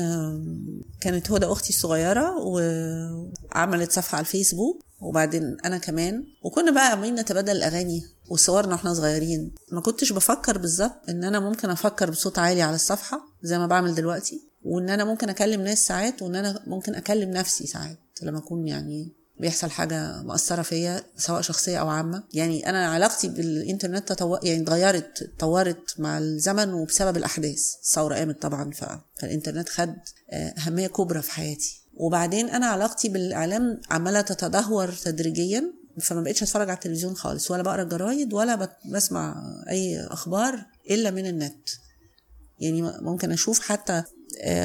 كانت 1.01 1.31
هدى 1.31 1.45
أختي 1.45 1.69
الصغيرة 1.69 2.35
وعملت 2.37 3.91
صفحة 3.91 4.15
على 4.15 4.25
الفيسبوك 4.25 4.81
وبعدين 5.01 5.57
أنا 5.65 5.77
كمان. 5.77 6.23
وكنا 6.43 6.71
بقى 6.71 6.91
عمالين 6.91 7.15
نتبادل 7.15 7.51
الأغاني 7.57 8.03
وصورنا 8.29 8.71
وإحنا 8.73 8.93
صغيرين. 8.93 9.51
ما 9.71 9.81
كنتش 9.81 10.13
بفكر 10.13 10.57
بالظبط 10.57 11.09
إن 11.09 11.23
أنا 11.23 11.39
ممكن 11.39 11.69
أفكر 11.69 12.09
بصوت 12.09 12.39
عالي 12.39 12.61
على 12.61 12.75
الصفحة 12.75 13.21
زي 13.43 13.57
ما 13.57 13.67
بعمل 13.67 13.95
دلوقتي 13.95 14.41
وإن 14.63 14.89
أنا 14.89 15.05
ممكن 15.05 15.29
أكلم 15.29 15.61
ناس 15.61 15.85
ساعات 15.87 16.21
وإن 16.21 16.35
أنا 16.35 16.63
ممكن 16.67 16.95
أكلم 16.95 17.29
نفسي 17.29 17.67
ساعات 17.67 17.97
لما 18.23 18.37
أكون 18.37 18.67
يعني 18.67 19.13
بيحصل 19.39 19.69
حاجة 19.71 20.21
مؤثرة 20.21 20.61
فيا 20.61 21.03
سواء 21.17 21.41
شخصية 21.41 21.77
أو 21.77 21.87
عامة. 21.87 22.23
يعني 22.33 22.69
أنا 22.69 22.87
علاقتي 22.87 23.27
بالإنترنت 23.27 24.07
تطو... 24.07 24.37
يعني 24.43 24.63
اتغيرت 24.63 25.21
اتطورت 25.21 25.99
مع 25.99 26.17
الزمن 26.17 26.73
وبسبب 26.73 27.17
الأحداث 27.17 27.75
الثورة 27.83 28.15
قامت 28.15 28.41
طبعا 28.41 28.71
ف... 28.71 28.85
فالإنترنت 29.19 29.69
خد 29.69 29.95
أهمية 30.33 30.87
كبرى 30.87 31.21
في 31.21 31.31
حياتي. 31.31 31.81
وبعدين 31.93 32.49
أنا 32.49 32.65
علاقتي 32.65 33.09
بالإعلام 33.09 33.81
عمالة 33.89 34.21
تتدهور 34.21 34.91
تدريجيا 34.91 35.73
فما 36.01 36.21
بقتش 36.21 36.43
أتفرج 36.43 36.69
على 36.69 36.75
التلفزيون 36.75 37.15
خالص 37.15 37.51
ولا 37.51 37.63
بقرأ 37.63 37.83
الجرايد 37.83 38.33
ولا 38.33 38.69
بسمع 38.85 39.35
أي 39.69 39.99
أخبار 39.99 40.65
إلا 40.89 41.11
من 41.11 41.25
النت. 41.25 41.69
يعني 42.59 42.81
ممكن 42.81 43.31
أشوف 43.31 43.59
حتى 43.59 44.03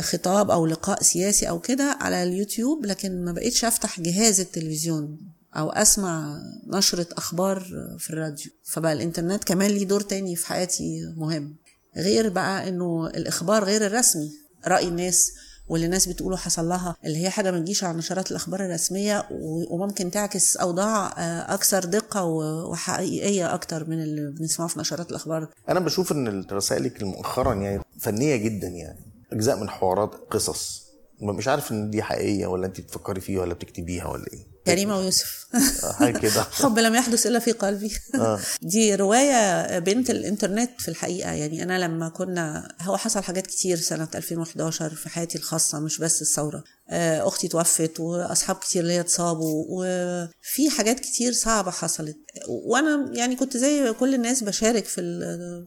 خطاب 0.01 0.51
أو 0.51 0.67
لقاء 0.67 1.03
سياسي 1.03 1.49
أو 1.49 1.61
كده 1.61 1.97
على 2.01 2.23
اليوتيوب 2.23 2.87
لكن 2.87 3.25
ما 3.25 3.33
بقيتش 3.33 3.65
أفتح 3.65 4.01
جهاز 4.01 4.41
التلفزيون 4.41 5.19
أو 5.57 5.71
أسمع 5.71 6.39
نشرة 6.67 7.07
أخبار 7.13 7.61
في 7.99 8.11
الراديو. 8.11 8.51
فبقى 8.65 8.93
الإنترنت 8.93 9.45
كمان 9.45 9.71
ليه 9.71 9.85
دور 9.85 10.01
تاني 10.01 10.37
في 10.37 10.47
حياتي 10.47 11.01
مهم. 11.17 11.57
غير 11.97 12.29
بقى 12.29 12.69
إنه 12.69 13.07
الإخبار 13.07 13.65
غير 13.65 13.87
الرسمي 13.87 14.31
رأي 14.67 14.89
الناس 14.89 15.33
واللي 15.69 15.87
الناس 15.87 16.09
بتقوله 16.09 16.37
حصل 16.37 16.69
لها 16.69 16.97
اللي 17.05 17.19
هي 17.25 17.31
حاجة 17.31 17.51
ما 17.51 17.59
تجيش 17.59 17.85
على 17.85 17.99
نشرات 17.99 18.31
الأخبار 18.31 18.65
الرسمية 18.65 19.27
وممكن 19.71 20.11
تعكس 20.11 20.57
أوضاع 20.57 21.15
أكثر 21.55 21.85
دقة 21.85 22.25
وحقيقية 22.25 23.55
أكتر 23.55 23.89
من 23.91 24.03
اللي 24.03 24.31
بنسمعه 24.31 24.69
في 24.69 24.79
نشرات 24.81 25.11
الأخبار. 25.11 25.49
أنا 25.69 25.81
بشوف 25.81 26.13
إن 26.13 26.45
رسائلك 26.53 27.03
مؤخرا 27.03 27.55
يعني 27.55 27.83
فنية 27.99 28.37
جدا 28.37 28.69
يعني. 28.69 29.12
أجزاء 29.33 29.61
من 29.61 29.69
حوارات 29.69 30.15
قصص. 30.15 30.83
مش 31.21 31.49
عارف 31.49 31.73
إن 31.73 31.91
دي 31.91 32.03
حقيقية 32.03 32.47
ولا 32.47 32.67
انت 32.67 32.81
بتفكري 32.81 33.21
فيها 33.21 33.41
ولا 33.41 33.55
بتكتبيها 33.55 34.07
ولا 34.07 34.27
إيه. 34.33 34.52
كريمه 34.67 34.97
ويوسف 34.99 35.47
حاجة 35.99 36.19
كده. 36.19 36.43
حب 36.63 36.79
لم 36.79 36.95
يحدث 36.95 37.27
إلا 37.27 37.39
في 37.39 37.53
قلبي. 37.53 37.93
آه. 38.15 38.41
دي 38.63 38.95
رواية 38.95 39.79
بنت 39.79 40.11
الإنترنت 40.11 40.71
في 40.79 40.89
الحقيقة. 40.89 41.33
يعني 41.33 41.63
أنا 41.63 41.79
لما 41.79 42.09
كنا 42.09 42.75
هو 42.81 42.97
حصل 42.97 43.23
حاجات 43.23 43.47
كتير 43.47 43.77
سنة 43.77 44.09
2011 44.15 44.91
في 44.95 45.09
حياتي 45.09 45.39
الخاصة 45.39 45.81
مش 45.81 45.99
بس 45.99 46.23
الثورة. 46.23 46.65
آه، 46.91 47.29
أختي 47.29 47.49
توفت 47.49 48.01
وأصحاب 48.01 48.57
كتير 48.57 48.85
ليا 48.85 49.01
اتصابوا 49.01 49.65
وفي 49.69 50.71
حاجات 50.71 51.01
كتير 51.01 51.33
صعبة 51.33 51.71
حصلت. 51.71 52.17
وأنا 52.49 53.11
يعني 53.13 53.37
كنت 53.37 53.57
زي 53.57 53.93
كل 53.93 54.15
الناس 54.15 54.45
بشارك 54.45 54.85
في 54.85 55.03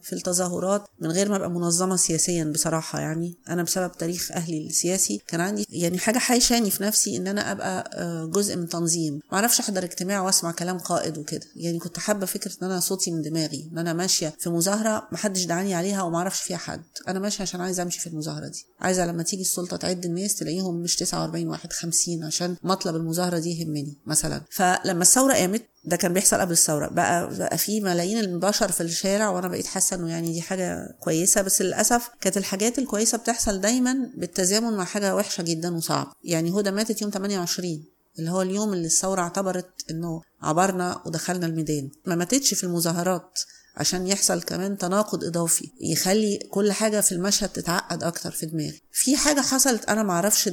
في 0.03 0.13
التظاهرات 0.13 0.83
من 0.99 1.11
غير 1.11 1.29
ما 1.29 1.35
أبقى 1.35 1.49
منظمة 1.49 1.95
سياسيا 1.95 2.43
بصراحة 2.43 2.99
يعني. 2.99 3.37
أنا 3.49 3.63
بسبب 3.63 3.91
تاريخ 3.91 4.31
أهلي 4.31 4.67
السياسي 4.67 5.21
كان 5.27 5.41
عندي 5.41 5.65
يعني 5.69 5.97
حاجة 5.97 6.17
حايشاني 6.17 6.71
في 6.71 6.83
نفسي 6.83 7.17
إن 7.17 7.27
أنا 7.27 7.51
أبقى 7.51 7.89
آه، 7.93 8.25
جزء 8.25 8.55
من 8.55 8.69
تنظيم 8.69 8.84
ما 9.31 9.37
أعرفش 9.37 9.59
احضر 9.59 9.83
اجتماع 9.83 10.21
واسمع 10.21 10.51
كلام 10.51 10.77
قائد 10.77 11.17
وكده. 11.17 11.45
يعني 11.55 11.79
كنت 11.79 11.99
حابة 11.99 12.25
فكرة 12.25 12.51
إن 12.61 12.71
أنا 12.71 12.79
صوتي 12.79 13.11
من 13.11 13.21
دماغي 13.21 13.69
إن 13.71 13.77
أنا 13.77 13.93
ماشية 13.93 14.33
في 14.39 14.49
مظاهرة 14.49 15.07
ما 15.11 15.17
حدش 15.17 15.43
دعاني 15.45 15.73
عليها 15.73 16.01
وما 16.01 16.17
أعرفش 16.17 16.41
فيها 16.41 16.57
حد. 16.57 16.81
أنا 17.07 17.19
ماشية 17.19 17.41
عشان 17.41 17.61
عايزة 17.61 17.83
أمشي 17.83 17.99
في 17.99 18.07
المظاهرة 18.07 18.47
دي. 18.47 18.65
عايزة 18.81 19.05
لما 19.05 19.23
تيجي 19.23 19.41
السلطة 19.41 19.77
تعد 19.77 20.05
الناس 20.05 20.35
تلاقيهم 20.35 20.75
مش 20.75 20.95
49 20.95 21.47
واحد 21.47 21.73
50 21.73 22.23
عشان 22.23 22.55
مطلب 22.63 22.95
المظاهرة 22.95 23.39
دي 23.39 23.59
يهمني 23.61 23.97
مثلا. 24.05 24.41
فلما 24.51 25.01
الثورة 25.01 25.33
قامت 25.33 25.61
ده 25.85 25.97
كان 25.97 26.13
بيحصل 26.13 26.37
قبل 26.37 26.51
الثورة. 26.51 26.87
بقى 26.87 27.37
بقى 27.37 27.57
في 27.57 27.81
ملايين 27.81 28.19
البشر 28.19 28.71
في 28.71 28.81
الشارع 28.81 29.29
وأنا 29.29 29.47
بقيت 29.47 29.65
حاسة 29.65 29.95
إنه 29.95 30.09
يعني 30.09 30.31
دي 30.33 30.41
حاجة 30.41 30.95
كويسة. 30.99 31.41
بس 31.41 31.61
للأسف 31.61 32.09
كانت 32.21 32.37
الحاجات 32.37 32.79
الكويسة 32.79 33.17
بتحصل 33.17 33.61
دايما 33.61 33.95
بالتزامن 34.17 34.77
مع 34.77 34.83
حاجة 34.85 35.15
وحشة 35.15 35.41
جدا 35.41 35.75
وصعبة. 35.75 36.11
يعني 36.23 36.51
هدى 36.59 36.71
ماتت 36.71 37.01
يوم 37.01 37.11
28 37.11 37.85
اللي 38.19 38.31
هو 38.31 38.41
اليوم 38.41 38.73
اللي 38.73 38.85
الثورة 38.85 39.21
اعتبرت 39.21 39.91
إنه 39.91 40.21
عبرنا 40.41 41.01
ودخلنا 41.05 41.45
الميدان. 41.45 41.89
ما 42.05 42.15
ماتتش 42.15 42.53
في 42.53 42.63
المظاهرات 42.63 43.39
عشان 43.77 44.07
يحصل 44.07 44.41
كمان 44.41 44.77
تناقض 44.77 45.23
إضافي 45.23 45.71
يخلي 45.81 46.37
كل 46.51 46.71
حاجة 46.71 47.01
في 47.01 47.11
المشهد 47.11 47.49
تتعقد 47.49 48.03
أكتر 48.03 48.31
في 48.31 48.45
دماغي. 48.45 48.81
في 48.91 49.17
حاجة 49.17 49.41
حصلت 49.41 49.85
أنا 49.85 50.03
معرفش 50.03 50.49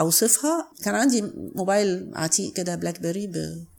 أوصفها. 0.00 0.68
كان 0.82 0.94
عندي 0.94 1.24
موبايل 1.54 2.10
عتيق 2.14 2.52
كده 2.52 2.74
BlackBerry 2.74 3.32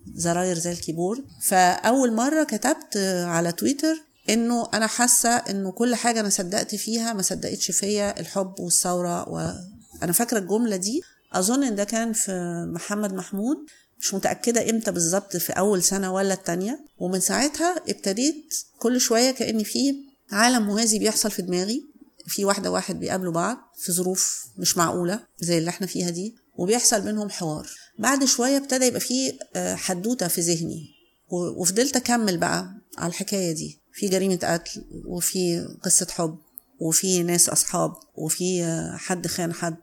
بزراير 0.07 0.59
زي 0.59 0.71
ال 0.71 0.76
keyboard. 0.76 1.23
فأول 1.41 2.13
مرة 2.13 2.43
كتبت 2.43 2.97
على 3.25 3.51
تويتر 3.51 3.95
إنه 4.29 4.69
أنا 4.73 4.87
حاسة 4.87 5.29
إنه 5.29 5.71
كل 5.71 5.95
حاجة 5.95 6.19
أنا 6.19 6.29
صدقت 6.29 6.75
فيها 6.75 7.13
ما 7.13 7.21
صدقتش 7.21 7.71
فيا 7.71 8.19
الحب 8.19 8.53
والثورة 8.59 9.29
وأنا 9.29 10.11
فاكرة 10.13 10.37
الجملة 10.39 10.75
دي. 10.75 11.01
أظن 11.39 11.63
إن 11.63 11.75
ده 11.75 11.83
كان 11.83 12.13
في 12.13 12.31
محمد 12.73 13.13
محمود. 13.13 13.57
مش 13.99 14.13
متأكدة 14.13 14.69
إمتى 14.69 14.91
بالظبط 14.91 15.37
في 15.37 15.53
أول 15.53 15.83
سنة 15.83 16.13
ولا 16.13 16.33
التانية. 16.33 16.85
ومن 16.97 17.19
ساعتها 17.19 17.75
ابتديت 17.89 18.53
كل 18.79 19.01
شوية 19.01 19.31
كأن 19.31 19.63
في 19.63 19.95
عالم 20.31 20.65
موازي 20.65 20.99
بيحصل 20.99 21.31
في 21.31 21.41
دماغي. 21.41 21.83
في 22.27 22.45
واحدة 22.45 22.71
واحد 22.71 22.99
بيقابلوا 22.99 23.33
بعض 23.33 23.57
في 23.79 23.91
ظروف 23.91 24.45
مش 24.57 24.77
معقولة 24.77 25.19
زي 25.39 25.57
اللي 25.57 25.69
إحنا 25.69 25.87
فيها 25.87 26.09
دي 26.09 26.35
وبيحصل 26.57 27.01
بينهم 27.01 27.29
حوار. 27.29 27.69
بعد 27.99 28.25
شوية 28.25 28.57
ابتدى 28.57 28.85
يبقى 28.85 28.99
في 28.99 29.37
آه، 29.55 29.75
حدوتة 29.75 30.27
في 30.27 30.41
ذهني. 30.41 30.85
وفضلت 31.29 31.95
أكمل 31.95 32.37
بقى 32.37 32.73
على 32.97 33.09
الحكاية 33.09 33.51
دي. 33.51 33.79
في 33.93 34.07
جريمة 34.07 34.39
قتل 34.43 34.85
وفي 35.05 35.67
قصة 35.83 36.07
حب 36.11 36.37
وفي 36.79 37.23
ناس 37.23 37.49
أصحاب 37.49 37.93
وفي 38.15 38.63
آه، 38.63 38.97
حد 38.97 39.27
خان 39.27 39.53
حد. 39.53 39.75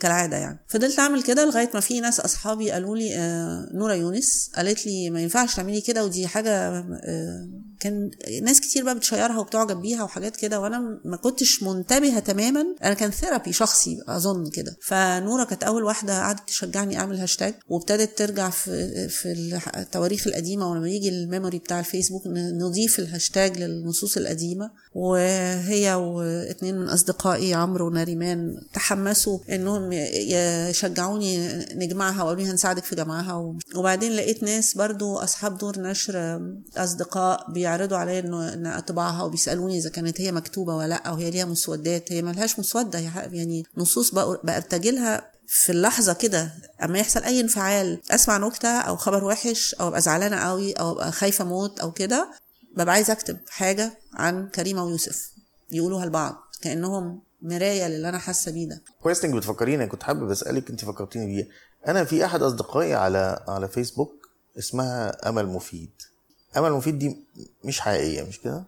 كالعادة 0.00 0.36
يعني. 0.36 0.64
فضلت 0.68 0.98
أعمل 0.98 1.22
كده 1.22 1.44
لغاية 1.44 1.70
ما 1.74 1.80
في 1.80 2.00
ناس 2.00 2.20
أصحابي 2.20 2.70
قالوا 2.70 2.96
لي 2.96 3.16
آه 3.16 3.68
نورة 3.74 3.94
يونس 3.94 4.50
قالت 4.56 4.86
لي 4.86 5.10
ما 5.10 5.20
ينفعش 5.20 5.56
تعملي 5.56 5.80
كده 5.80 6.04
ودي 6.04 6.26
حاجة 6.26 6.50
آه 6.50 7.48
كان 7.80 8.10
ناس 8.42 8.60
كتير 8.60 8.84
بقى 8.84 8.94
بتشيرها 8.94 9.38
وبتعجب 9.38 9.80
بيها 9.80 10.02
وحاجات 10.02 10.36
كده 10.36 10.60
وأنا 10.60 11.00
ما 11.04 11.16
كنتش 11.16 11.62
منتبهة 11.62 12.18
تماما. 12.18 12.64
أنا 12.84 12.94
كان 12.94 13.10
therapy 13.10 13.52
شخصي 13.52 13.98
أظن 14.08 14.50
كده. 14.50 14.76
فنورة 14.82 15.44
كانت 15.44 15.64
أول 15.64 15.82
واحدة 15.84 16.20
قعدت 16.20 16.48
تشجعني 16.48 16.98
أعمل 16.98 17.16
هاشتاج 17.20 17.54
وابتدت 17.68 18.18
ترجع 18.18 18.50
في 18.50 19.08
في 19.08 19.58
التواريخ 19.76 20.26
القديمة 20.26 20.70
ولما 20.70 20.88
يجي 20.88 21.08
ال 21.08 21.15
memory 21.15 21.58
بتاع 21.58 21.80
الفيسبوك 21.80 22.22
نضيف 22.26 22.98
الهاشتاج 22.98 23.58
للنصوص 23.58 24.16
القديمة. 24.16 24.70
وهي 24.94 25.94
واثنين 25.94 26.78
من 26.78 26.88
أصدقائي 26.88 27.54
عمرو 27.54 27.86
ونريمان 27.86 28.56
تحمسوا 28.74 29.38
إنهم 29.50 29.92
يشجعوني 29.92 31.48
نجمعها 31.74 32.22
وقالوا 32.22 32.42
لي 32.42 32.50
هنساعدك 32.50 32.84
في 32.84 32.96
جمعها. 32.96 33.54
وبعدين 33.76 34.12
لقيت 34.12 34.42
ناس 34.42 34.74
برضو 34.74 35.16
أصحاب 35.16 35.58
دور 35.58 35.78
نشر 35.80 36.40
أصدقاء 36.76 37.50
بيعرضوا 37.70 37.96
عليا 37.98 38.20
إنه 38.20 38.52
إن 38.54 38.66
اطبعها 38.66 39.22
وبيسألوني 39.22 39.78
إذا 39.78 39.90
كانت 39.90 40.20
هي 40.20 40.32
مكتوبة 40.32 40.76
ولا 40.76 40.88
لأ 40.88 41.10
وهي 41.10 41.30
ليها 41.30 41.44
مسودات 41.44 42.12
هي 42.12 42.22
ملهاش 42.22 42.58
مسودة 42.58 42.98
هي 42.98 43.08
ح- 43.10 43.28
يعني 43.32 43.64
نصوص 43.76 44.14
برتجلها 44.14 45.30
في 45.46 45.72
اللحظة 45.72 46.12
كده 46.12 46.52
أما 46.82 46.98
يحصل 46.98 47.22
أي 47.24 47.40
انفعال 47.40 48.00
أسمع 48.10 48.36
نكتة 48.36 48.68
أو 48.68 48.96
خبر 48.96 49.24
وحش 49.24 49.74
أو 49.74 49.88
أبقى 49.88 50.00
زعلانة 50.00 50.36
قوي 50.36 50.72
أو 50.72 50.92
أبقى 50.92 51.12
خايفة 51.12 51.44
موت 51.44 51.80
أو 51.80 51.92
كده 51.92 52.30
ببقى 52.76 52.94
عايزة 52.94 53.12
أكتب 53.12 53.36
حاجة 53.48 53.92
عن 54.14 54.48
كريمة 54.48 54.84
ويوسف 54.84 55.30
يقولوها 55.70 56.06
لبعض 56.06 56.34
كأنهم 56.62 57.22
مراية 57.42 57.88
للي 57.88 58.08
أنا 58.08 58.18
حاسة 58.18 58.52
بيه 58.52 58.68
ده. 58.68 58.82
كويس 59.02 59.24
إنك 59.24 59.34
بتفكريني 59.34 59.86
كنت 59.86 60.02
حابب 60.02 60.30
أسألك 60.30 60.70
أنت 60.70 60.84
فكرتيني 60.84 61.26
بيه. 61.26 61.48
أنا 61.88 62.04
في 62.04 62.24
أحد 62.24 62.42
أصدقائي 62.42 62.94
على 62.94 63.44
على 63.48 63.68
فيسبوك 63.68 64.28
اسمها 64.58 65.28
أمل 65.28 65.46
مفيد. 65.46 65.90
امل 66.56 66.72
مفيد 66.72 66.98
دي 66.98 67.16
مش 67.64 67.80
حقيقية 67.80 68.22
مش 68.22 68.40
كده؟ 68.40 68.64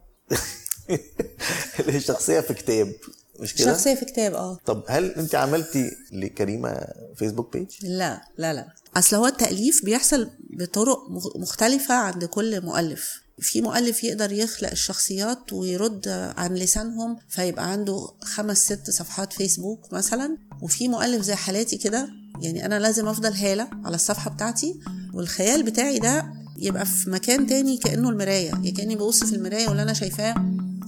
هي 1.88 2.00
شخصية 2.00 2.40
في 2.40 2.54
كتاب 2.54 2.92
مش 3.40 3.54
كده؟ 3.54 3.72
شخصية 3.72 3.94
في 3.94 4.04
كتاب 4.04 4.34
آه. 4.34 4.58
طب 4.66 4.82
هل 4.88 5.10
أنت 5.10 5.34
عملتي 5.34 5.90
لكريمة 6.12 6.86
فيسبوك 7.16 7.52
بيج 7.56 7.66
لا 7.82 8.22
لا 8.38 8.52
لا. 8.52 8.68
أصل 8.96 9.16
هو 9.16 9.26
التأليف 9.26 9.84
بيحصل 9.84 10.30
بطرق 10.50 11.10
مخ- 11.10 11.36
مختلفة 11.36 11.94
عند 11.94 12.24
كل 12.24 12.60
مؤلف. 12.64 13.22
في 13.38 13.60
مؤلف 13.60 14.04
يقدر 14.04 14.32
يخلق 14.32 14.70
الشخصيات 14.70 15.52
ويرد 15.52 16.08
عن 16.36 16.54
لسانهم 16.54 17.18
فيبقى 17.28 17.72
عنده 17.72 18.08
خمس 18.22 18.58
ست 18.64 18.90
صفحات 18.90 19.32
فيسبوك 19.32 19.92
مثلا. 19.92 20.36
وفي 20.62 20.88
مؤلف 20.88 21.22
زي 21.22 21.34
حالاتي 21.34 21.76
كده 21.78 22.08
يعني 22.42 22.66
أنا 22.66 22.78
لازم 22.78 23.08
أفضل 23.08 23.32
هالة 23.32 23.68
على 23.84 23.94
الصفحة 23.94 24.30
بتاعتي 24.30 24.80
والخيال 25.14 25.62
بتاعي 25.62 25.98
ده 25.98 26.32
يبقى 26.62 26.84
في 26.84 27.10
مكان 27.10 27.46
تاني 27.46 27.76
كأنه 27.76 28.08
المراية 28.08 28.46
يعني 28.46 28.70
كأني 28.70 28.96
ببص 28.96 29.24
في 29.24 29.36
المراية 29.36 29.68
واللي 29.68 29.82
أنا 29.82 29.92
شايفاه 29.92 30.34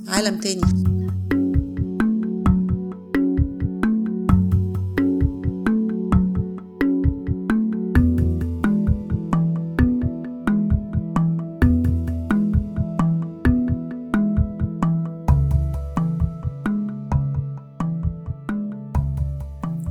عالم 0.08 0.40
تاني. 0.40 0.60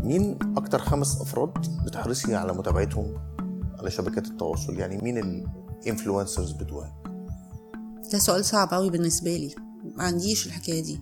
مين 0.04 0.38
أكتر 0.58 0.80
خمس 0.80 1.22
أفراد 1.22 1.50
بتحرصي 1.86 2.36
على 2.36 2.54
متابعتهم 2.54 3.14
على 3.80 3.92
شبكات 3.92 4.28
التواصل؟ 4.28 4.80
يعني 4.80 4.98
مين 4.98 5.18
الانفلونسرز 5.84 6.52
بتوعك 6.52 6.94
ده 8.12 8.20
سؤال 8.20 8.46
صعب 8.46 8.74
قوي 8.74 8.90
بالنسبة 8.90 9.38
لي. 9.38 9.56
ما 9.96 10.04
عنديش 10.04 10.48
الحكاية 10.48 10.84
دي. 10.84 11.00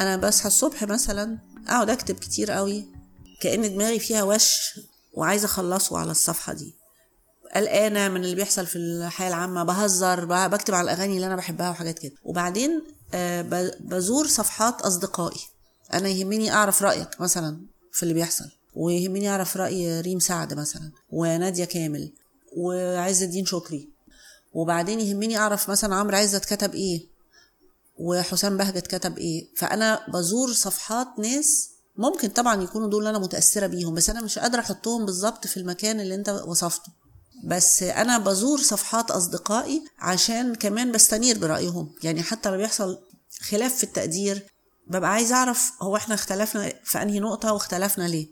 أنا 0.00 0.16
بصحى 0.16 0.46
الصبح 0.46 0.84
مثلا 0.84 1.38
أقعد 1.68 1.90
أكتب 1.90 2.14
كتير 2.14 2.50
قوي 2.50 2.84
كأن 3.40 3.74
دماغي 3.74 3.98
فيها 3.98 4.22
وش 4.22 4.80
وعايزة 5.14 5.44
أخلصه 5.46 5.98
على 5.98 6.10
الصفحة 6.10 6.52
دي. 6.52 6.74
قلقانة 7.54 8.08
من 8.08 8.24
اللي 8.24 8.34
بيحصل 8.34 8.66
في 8.66 8.76
الحياة 8.76 9.28
العامة 9.28 9.64
بهزر 9.64 10.24
بكتب 10.48 10.74
على 10.74 10.92
الأغاني 10.92 11.16
اللي 11.16 11.26
أنا 11.26 11.36
بحبها 11.36 11.70
وحاجات 11.70 11.98
كده. 11.98 12.14
وبعدين 12.24 12.82
آه، 13.14 13.42
بزور 13.80 14.26
صفحات 14.26 14.80
أصدقائي. 14.82 15.40
أنا 15.92 16.08
يهمني 16.08 16.52
أعرف 16.52 16.82
رأيك 16.82 17.20
مثلا 17.20 17.66
في 17.92 18.02
اللي 18.02 18.14
بيحصل. 18.14 18.50
ويهمني 18.74 19.28
أعرف 19.28 19.56
رأي 19.56 20.00
ريم 20.00 20.18
سعد 20.18 20.54
مثلا 20.54 20.92
ونادية 21.10 21.64
كامل 21.64 22.12
وعز 22.56 23.22
الدين 23.22 23.46
شكري. 23.46 23.95
وبعدين 24.56 25.00
يهمني 25.00 25.36
أعرف 25.36 25.70
مثلا 25.70 25.94
عمرو 25.94 26.16
عزت 26.16 26.44
كتب 26.44 26.74
إيه 26.74 27.06
وحسام 27.98 28.56
بهجت 28.56 28.86
كتب 28.86 29.18
إيه. 29.18 29.48
فأنا 29.56 30.06
بزور 30.08 30.52
صفحات 30.52 31.06
ناس 31.18 31.70
ممكن 31.96 32.28
طبعا 32.28 32.62
يكونوا 32.62 32.88
دول 32.88 33.06
أنا 33.06 33.18
متأثرة 33.18 33.66
بيهم 33.66 33.94
بس 33.94 34.10
أنا 34.10 34.20
مش 34.20 34.38
قادرة 34.38 34.60
أحطهم 34.60 35.06
بالظبط 35.06 35.46
في 35.46 35.56
المكان 35.56 36.00
اللي 36.00 36.14
أنت 36.14 36.28
وصفته. 36.46 36.92
بس 37.44 37.82
أنا 37.82 38.18
بزور 38.18 38.58
صفحات 38.58 39.10
أصدقائي 39.10 39.82
عشان 39.98 40.54
كمان 40.54 40.92
بستنير 40.92 41.38
برأيهم. 41.38 41.94
يعني 42.02 42.22
حتى 42.22 42.48
لما 42.48 42.58
بيحصل 42.58 42.98
خلاف 43.40 43.74
في 43.76 43.84
التقدير 43.84 44.46
ببقى 44.86 45.10
عايز 45.10 45.32
أعرف 45.32 45.72
هو 45.82 45.96
إحنا 45.96 46.14
اختلفنا 46.14 46.72
في 46.84 47.02
أنهي 47.02 47.20
نقطة 47.20 47.52
واختلفنا 47.52 48.08
ليه 48.08 48.28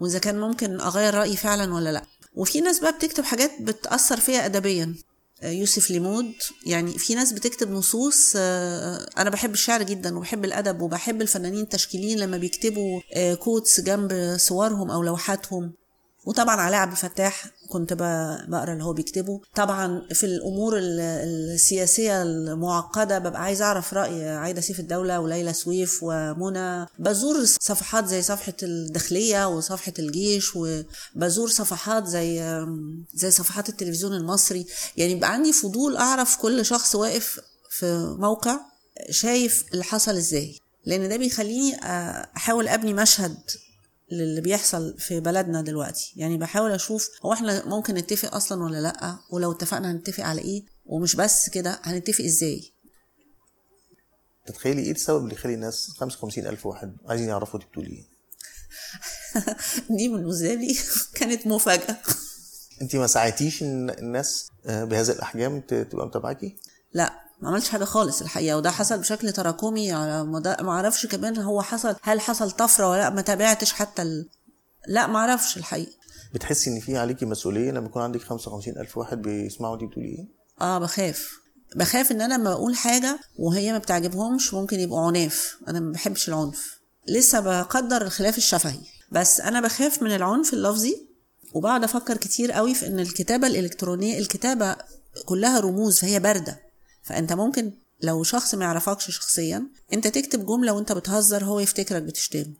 وإذا 0.00 0.18
كان 0.18 0.40
ممكن 0.40 0.80
أغير 0.80 1.14
رأيي 1.14 1.36
فعلا 1.36 1.74
ولا 1.74 1.92
لأ. 1.92 2.02
وفي 2.34 2.60
ناس 2.60 2.80
بقى 2.80 2.92
بتكتب 2.92 3.24
حاجات 3.24 3.50
بتأثر 3.62 4.20
فيا 4.20 4.44
ادبيا. 4.46 4.94
يوسف 5.42 5.90
ليمود. 5.90 6.32
يعني 6.66 6.98
في 6.98 7.14
ناس 7.14 7.32
بتكتب 7.32 7.70
نصوص 7.70 8.32
آه، 8.36 9.10
أنا 9.18 9.30
بحب 9.30 9.52
الشعر 9.52 9.82
جدا 9.82 10.16
وبحب 10.18 10.44
الأدب 10.44 10.80
وبحب 10.80 11.22
الفنانين 11.22 11.60
التشكيليين 11.60 12.18
لما 12.18 12.36
بيكتبوا 12.36 13.00
آه، 13.14 13.34
quotes 13.34 13.80
جنب 13.80 14.36
صورهم 14.38 14.90
أو 14.90 15.02
لوحاتهم. 15.02 15.72
وطبعا 16.24 16.56
علاء 16.60 16.80
عبد 16.80 16.92
الفتاح 16.92 17.44
كنت 17.68 17.92
بقرا 18.48 18.72
اللي 18.72 18.84
هو 18.84 18.92
بيكتبه. 18.92 19.40
طبعا 19.54 20.02
في 20.14 20.26
الأمور 20.26 20.78
ال- 20.78 21.00
السياسية 21.54 22.22
المعقدة 22.22 23.18
ببقى 23.18 23.42
عايز 23.42 23.62
أعرف 23.62 23.94
رأي 23.94 24.28
عايدة 24.28 24.60
سيف 24.60 24.80
الدولة 24.80 25.20
وليلى 25.20 25.52
سويف 25.52 25.98
ومنى. 26.02 26.86
بزور 26.98 27.44
صفحات 27.44 28.06
زي 28.06 28.22
صفحة 28.22 28.52
الداخلية 28.62 29.48
وصفحة 29.48 29.92
الجيش 29.98 30.52
وبزور 30.56 31.48
صفحات 31.48 32.06
زي 32.06 32.64
زي 33.14 33.30
صفحات 33.30 33.68
التلفزيون 33.68 34.14
المصري. 34.14 34.66
يعني 34.96 35.14
بيبقى 35.14 35.32
عندي 35.32 35.52
فضول 35.52 35.96
أعرف 35.96 36.36
كل 36.36 36.64
شخص 36.64 36.94
واقف 36.94 37.40
في 37.70 38.16
موقع 38.18 38.60
شايف 39.10 39.64
اللي 39.72 39.84
حصل 39.84 40.16
إزاي. 40.16 40.58
لأن 40.86 41.08
ده 41.08 41.16
بيخليني 41.16 41.76
أحاول 42.36 42.68
أبني 42.68 42.92
مشهد 42.94 43.36
للي 44.12 44.40
بيحصل 44.40 44.98
في 44.98 45.20
بلدنا 45.20 45.62
دلوقتي. 45.62 46.12
يعني 46.16 46.38
بحاول 46.38 46.70
أشوف 46.70 47.10
هو 47.22 47.32
إحنا 47.32 47.66
ممكن 47.66 47.94
نتفق 47.94 48.34
أصلا 48.34 48.64
ولا 48.64 48.80
لأ؟ 48.80 49.18
ولو 49.30 49.52
اتفقنا 49.52 49.90
هنتفق 49.90 50.24
على 50.24 50.40
إيه؟ 50.40 50.64
ومش 50.86 51.16
بس 51.16 51.50
كده 51.50 51.80
هنتفق 51.82 52.24
إزاي؟ 52.24 52.72
تتخيلي 54.46 54.82
إيه 54.82 54.90
السبب 54.92 55.24
اللي 55.24 55.34
يخلي 55.34 55.54
الناس 55.54 55.90
55 55.96 56.46
ألف 56.46 56.66
واحد 56.66 56.96
عايزين 57.06 57.28
يعرفوا 57.28 57.60
انت 57.60 57.68
بتقولي 57.68 57.90
إيه؟ 57.90 58.06
دي 59.96 60.08
بالنسبة 60.08 60.54
لي 60.54 60.78
كانت 61.18 61.46
مفاجأة. 61.46 61.96
أنت 62.82 62.96
ما 62.96 63.06
ساعدتيش 63.06 63.62
إن 63.62 63.90
الناس 63.90 64.48
آه، 64.66 64.84
بهذه 64.84 65.10
الأحجام 65.10 65.60
تبقى 65.60 66.06
متابعاكي؟ 66.06 66.56
لا 66.92 67.12
ما 67.40 67.48
عملتش 67.48 67.68
حاجة 67.68 67.84
خالص 67.84 68.20
الحقيقة 68.22 68.56
وده 68.56 68.70
حصل 68.70 68.98
بشكل 68.98 69.32
تراكمي 69.32 69.92
على 69.92 70.24
مدى 70.24 70.54
ما 70.60 70.70
أعرفش 70.70 71.06
كمان 71.06 71.38
هو 71.38 71.62
حصل 71.62 71.96
هل 72.02 72.20
حصل 72.20 72.50
طفرة 72.50 72.90
ولا 72.90 73.00
لأ 73.00 73.10
ما 73.10 73.22
تابعتش 73.22 73.72
حتى 73.72 74.02
ال... 74.02 74.28
لا 74.88 75.06
ما 75.06 75.18
أعرفش 75.18 75.56
الحقيقة. 75.56 75.92
بتحسي 76.34 76.70
إن 76.70 76.80
في 76.80 76.96
عليكي 76.96 77.26
مسؤولية 77.26 77.70
لما 77.70 77.86
يكون 77.86 78.02
عندك 78.02 78.22
55 78.22 78.78
ألف 78.78 78.98
واحد 78.98 79.22
بيسمعوا 79.22 79.74
انت 79.74 79.84
بتقولي 79.84 80.08
إيه؟ 80.08 80.28
آه 80.60 80.78
بخاف. 80.78 81.30
بخاف 81.76 82.12
إن 82.12 82.20
أنا 82.20 82.34
لما 82.34 82.50
بقول 82.50 82.76
حاجة 82.76 83.18
وهي 83.38 83.72
ما 83.72 83.78
بتعجبهمش 83.78 84.54
ممكن 84.54 84.80
يبقوا 84.80 85.06
عناف. 85.06 85.56
أنا 85.68 85.80
ما 85.80 85.92
بحبش 85.92 86.28
العنف. 86.28 86.78
لسه 87.08 87.40
بقدر 87.40 88.02
الخلاف 88.02 88.38
الشفهي. 88.38 88.78
بس 89.12 89.40
أنا 89.40 89.60
بخاف 89.60 90.02
من 90.02 90.14
العنف 90.14 90.52
اللفظي 90.52 91.06
وبقعد 91.54 91.84
أفكر 91.84 92.16
كتير 92.16 92.52
قوي 92.52 92.74
في 92.74 92.86
إن 92.86 93.00
الكتابة 93.00 93.46
الإلكترونية 93.46 94.18
الكتابة 94.18 94.76
كلها 95.26 95.60
رموز 95.60 95.98
فهي 96.00 96.20
باردة. 96.20 96.67
فأنت 97.08 97.32
ممكن 97.32 97.72
لو 98.02 98.22
شخص 98.22 98.54
ما 98.54 98.64
يعرفكش 98.64 99.10
شخصيا 99.10 99.66
أنت 99.92 100.06
تكتب 100.06 100.46
جملة 100.46 100.72
وأنت 100.72 100.92
بتهزر 100.92 101.44
هو 101.44 101.60
يفتكرك 101.60 102.02
بتشتمه. 102.02 102.54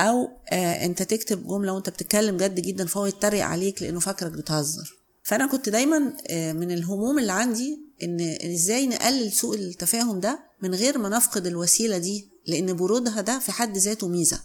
أو 0.00 0.28
آه 0.50 0.84
أنت 0.84 1.02
تكتب 1.02 1.46
جملة 1.46 1.72
وأنت 1.72 1.88
بتتكلم 1.90 2.36
جد 2.36 2.60
جدا 2.60 2.86
فهو 2.86 3.06
يتريق 3.06 3.44
عليك 3.44 3.82
لأنه 3.82 4.00
فاكرك 4.00 4.32
بتهزر. 4.32 4.96
فأنا 5.22 5.46
كنت 5.46 5.68
دايما 5.68 6.12
آه 6.26 6.52
من 6.52 6.70
الهموم 6.70 7.18
اللي 7.18 7.32
عندي 7.32 7.78
إن 8.02 8.20
إزاي 8.54 8.86
نقلل 8.86 9.32
سوء 9.32 9.56
التفاهم 9.56 10.20
ده 10.20 10.38
من 10.62 10.74
غير 10.74 10.98
ما 10.98 11.08
نفقد 11.08 11.46
الوسيلة 11.46 11.98
دي 11.98 12.28
لأن 12.46 12.76
برودها 12.76 13.20
ده 13.20 13.38
في 13.38 13.52
حد 13.52 13.76
ذاته 13.78 14.08
ميزة. 14.08 14.40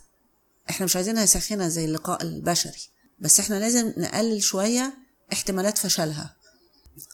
إحنا 0.69 0.85
مش 0.85 0.95
عايزينها 0.95 1.25
ساخنة 1.25 1.67
زي 1.67 1.85
اللقاء 1.85 2.21
البشري. 2.23 2.89
بس 3.19 3.39
إحنا 3.39 3.55
لازم 3.55 3.93
نقلل 3.97 4.43
شوية 4.43 4.93
احتمالات 5.33 5.77
فشلها. 5.77 6.35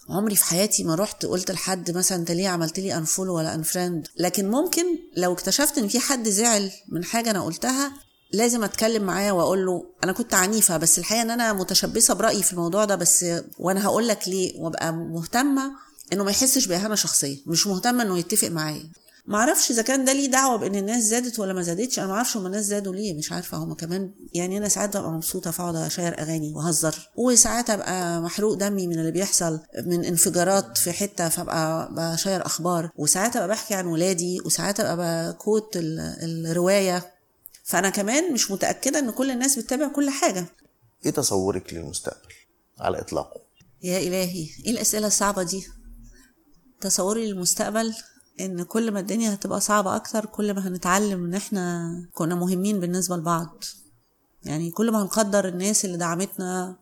عمري 0.10 0.36
في 0.36 0.44
حياتي 0.46 0.84
ما 0.84 0.96
رحت 0.96 1.26
قلت 1.26 1.52
لحد 1.52 1.92
مثلا 1.92 2.18
انت 2.18 2.32
ليه 2.32 2.48
عملت 2.50 2.80
لي 2.80 2.98
unfollow 2.98 3.36
ولا 3.36 3.56
unfriend 3.56 4.08
لكن 4.18 4.52
ممكن 4.52 4.86
لو 5.18 5.34
اكتشفت 5.34 5.78
إن 5.78 5.88
في 5.88 6.00
حد 6.00 6.30
زعل 6.30 6.72
من 6.90 7.04
حاجة 7.04 7.32
أنا 7.32 7.44
قلتها 7.44 7.92
لازم 8.34 8.64
أتكلم 8.64 9.04
معاه 9.04 9.32
وأقول 9.32 9.66
له 9.66 9.86
أنا 10.04 10.12
كنت 10.12 10.34
عنيفة 10.34 10.78
بس 10.78 11.00
الحقيقة 11.00 11.22
إن 11.22 11.32
أنا 11.32 11.54
متشبثة 11.54 12.14
برأيي 12.14 12.44
في 12.44 12.54
الموضوع 12.54 12.86
ده 12.86 12.96
بس 12.96 13.26
وأنا 13.60 13.86
هقول 13.86 14.08
لك 14.08 14.28
ليه 14.28 14.60
وأبقى 14.60 14.94
مهتمة 14.94 15.72
إنه 16.14 16.24
ما 16.24 16.32
يحسش 16.32 16.66
بإهانة 16.66 16.96
شخصية 16.96 17.38
مش 17.48 17.68
مهتمة 17.68 18.04
إنه 18.04 18.18
يتفق 18.20 18.48
معايا. 18.48 18.90
ما 19.28 19.38
أعرفش 19.38 19.72
إذا 19.72 19.82
كان 19.82 20.06
ده 20.06 20.14
ليه 20.14 20.28
دعوة 20.32 20.58
بإن 20.58 20.76
الناس 20.76 21.04
زادت 21.04 21.40
ولا 21.40 21.54
ما 21.54 21.62
زادتش. 21.62 22.00
أنا 22.00 22.08
ما 22.08 22.14
أعرفش 22.14 22.38
هم 22.38 22.46
الناس 22.46 22.66
زادوا 22.66 22.96
ليه. 22.96 23.14
مش 23.14 23.32
عارفة. 23.32 23.58
هم 23.58 23.74
كمان 23.74 24.12
يعني 24.34 24.58
أنا 24.58 24.70
ساعات 24.70 24.98
ببقى 24.98 25.12
مبسوطة 25.12 25.52
فأقعد 25.52 25.76
أشير 25.76 26.20
أغاني 26.20 26.54
وأهزر. 26.54 27.10
وساعات 27.16 27.70
أبقى 27.70 28.22
محروق 28.22 28.54
دمي 28.54 28.88
من 28.88 29.00
اللي 29.00 29.12
بيحصل 29.12 29.60
من 29.86 30.06
انفجارات 30.06 30.78
في 30.78 30.92
حتة 30.92 31.30
فأبقى 31.30 31.90
بشير 31.94 32.46
أخبار. 32.46 32.90
وساعات 32.96 33.36
أبقى 33.36 33.48
بحكي 33.48 33.74
عن 33.74 33.86
ولادي 33.86 34.42
وساعات 34.46 34.80
أبقى 34.80 35.34
بكوت 35.34 35.78
ال- 35.78 36.46
الرواية. 36.50 37.12
فأنا 37.64 37.90
كمان 37.90 38.34
مش 38.34 38.52
متأكدة 38.52 39.00
إن 39.00 39.12
كل 39.12 39.32
الناس 39.32 39.60
بتتابع 39.60 39.88
كل 39.88 40.10
حاجة. 40.10 40.46
إيه 41.06 41.12
تصورك 41.12 41.74
للمستقبل 41.74 42.34
على 42.80 43.00
إطلاقه؟ 43.00 43.42
يا 43.84 43.98
إلهي 44.00 44.50
إيه 44.66 44.72
الأسئلة 44.72 45.08
الصعبة 45.08 45.44
دي؟ 45.44 45.68
تصوري 46.82 47.32
للمستقبل؟ 47.32 47.94
إن 48.40 48.64
كل 48.64 48.92
ما 48.92 49.00
الدنيا 49.00 49.34
هتبقى 49.34 49.62
صعبة 49.62 49.96
أكتر 49.96 50.26
كل 50.26 50.54
ما 50.54 50.68
هنتعلم 50.68 51.24
إن 51.26 51.34
إحنا 51.34 51.92
كنا 52.14 52.36
مهمين 52.36 52.80
بالنسبة 52.80 53.18
لبعض. 53.18 53.64
يعني 54.44 54.72
كل 54.72 54.92
ما 54.92 55.02
هنقدر 55.02 55.48
الناس 55.48 55.86
اللي 55.86 55.98
دعمتنا 55.98 56.76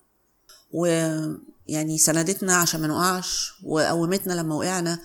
ويعني 0.71 1.97
سندتنا 1.97 2.55
عشان 2.55 2.81
ما 2.81 2.87
نقعش 2.87 3.53
وقومتنا 3.63 4.33
لما 4.33 4.55
وقعنا 4.55 4.99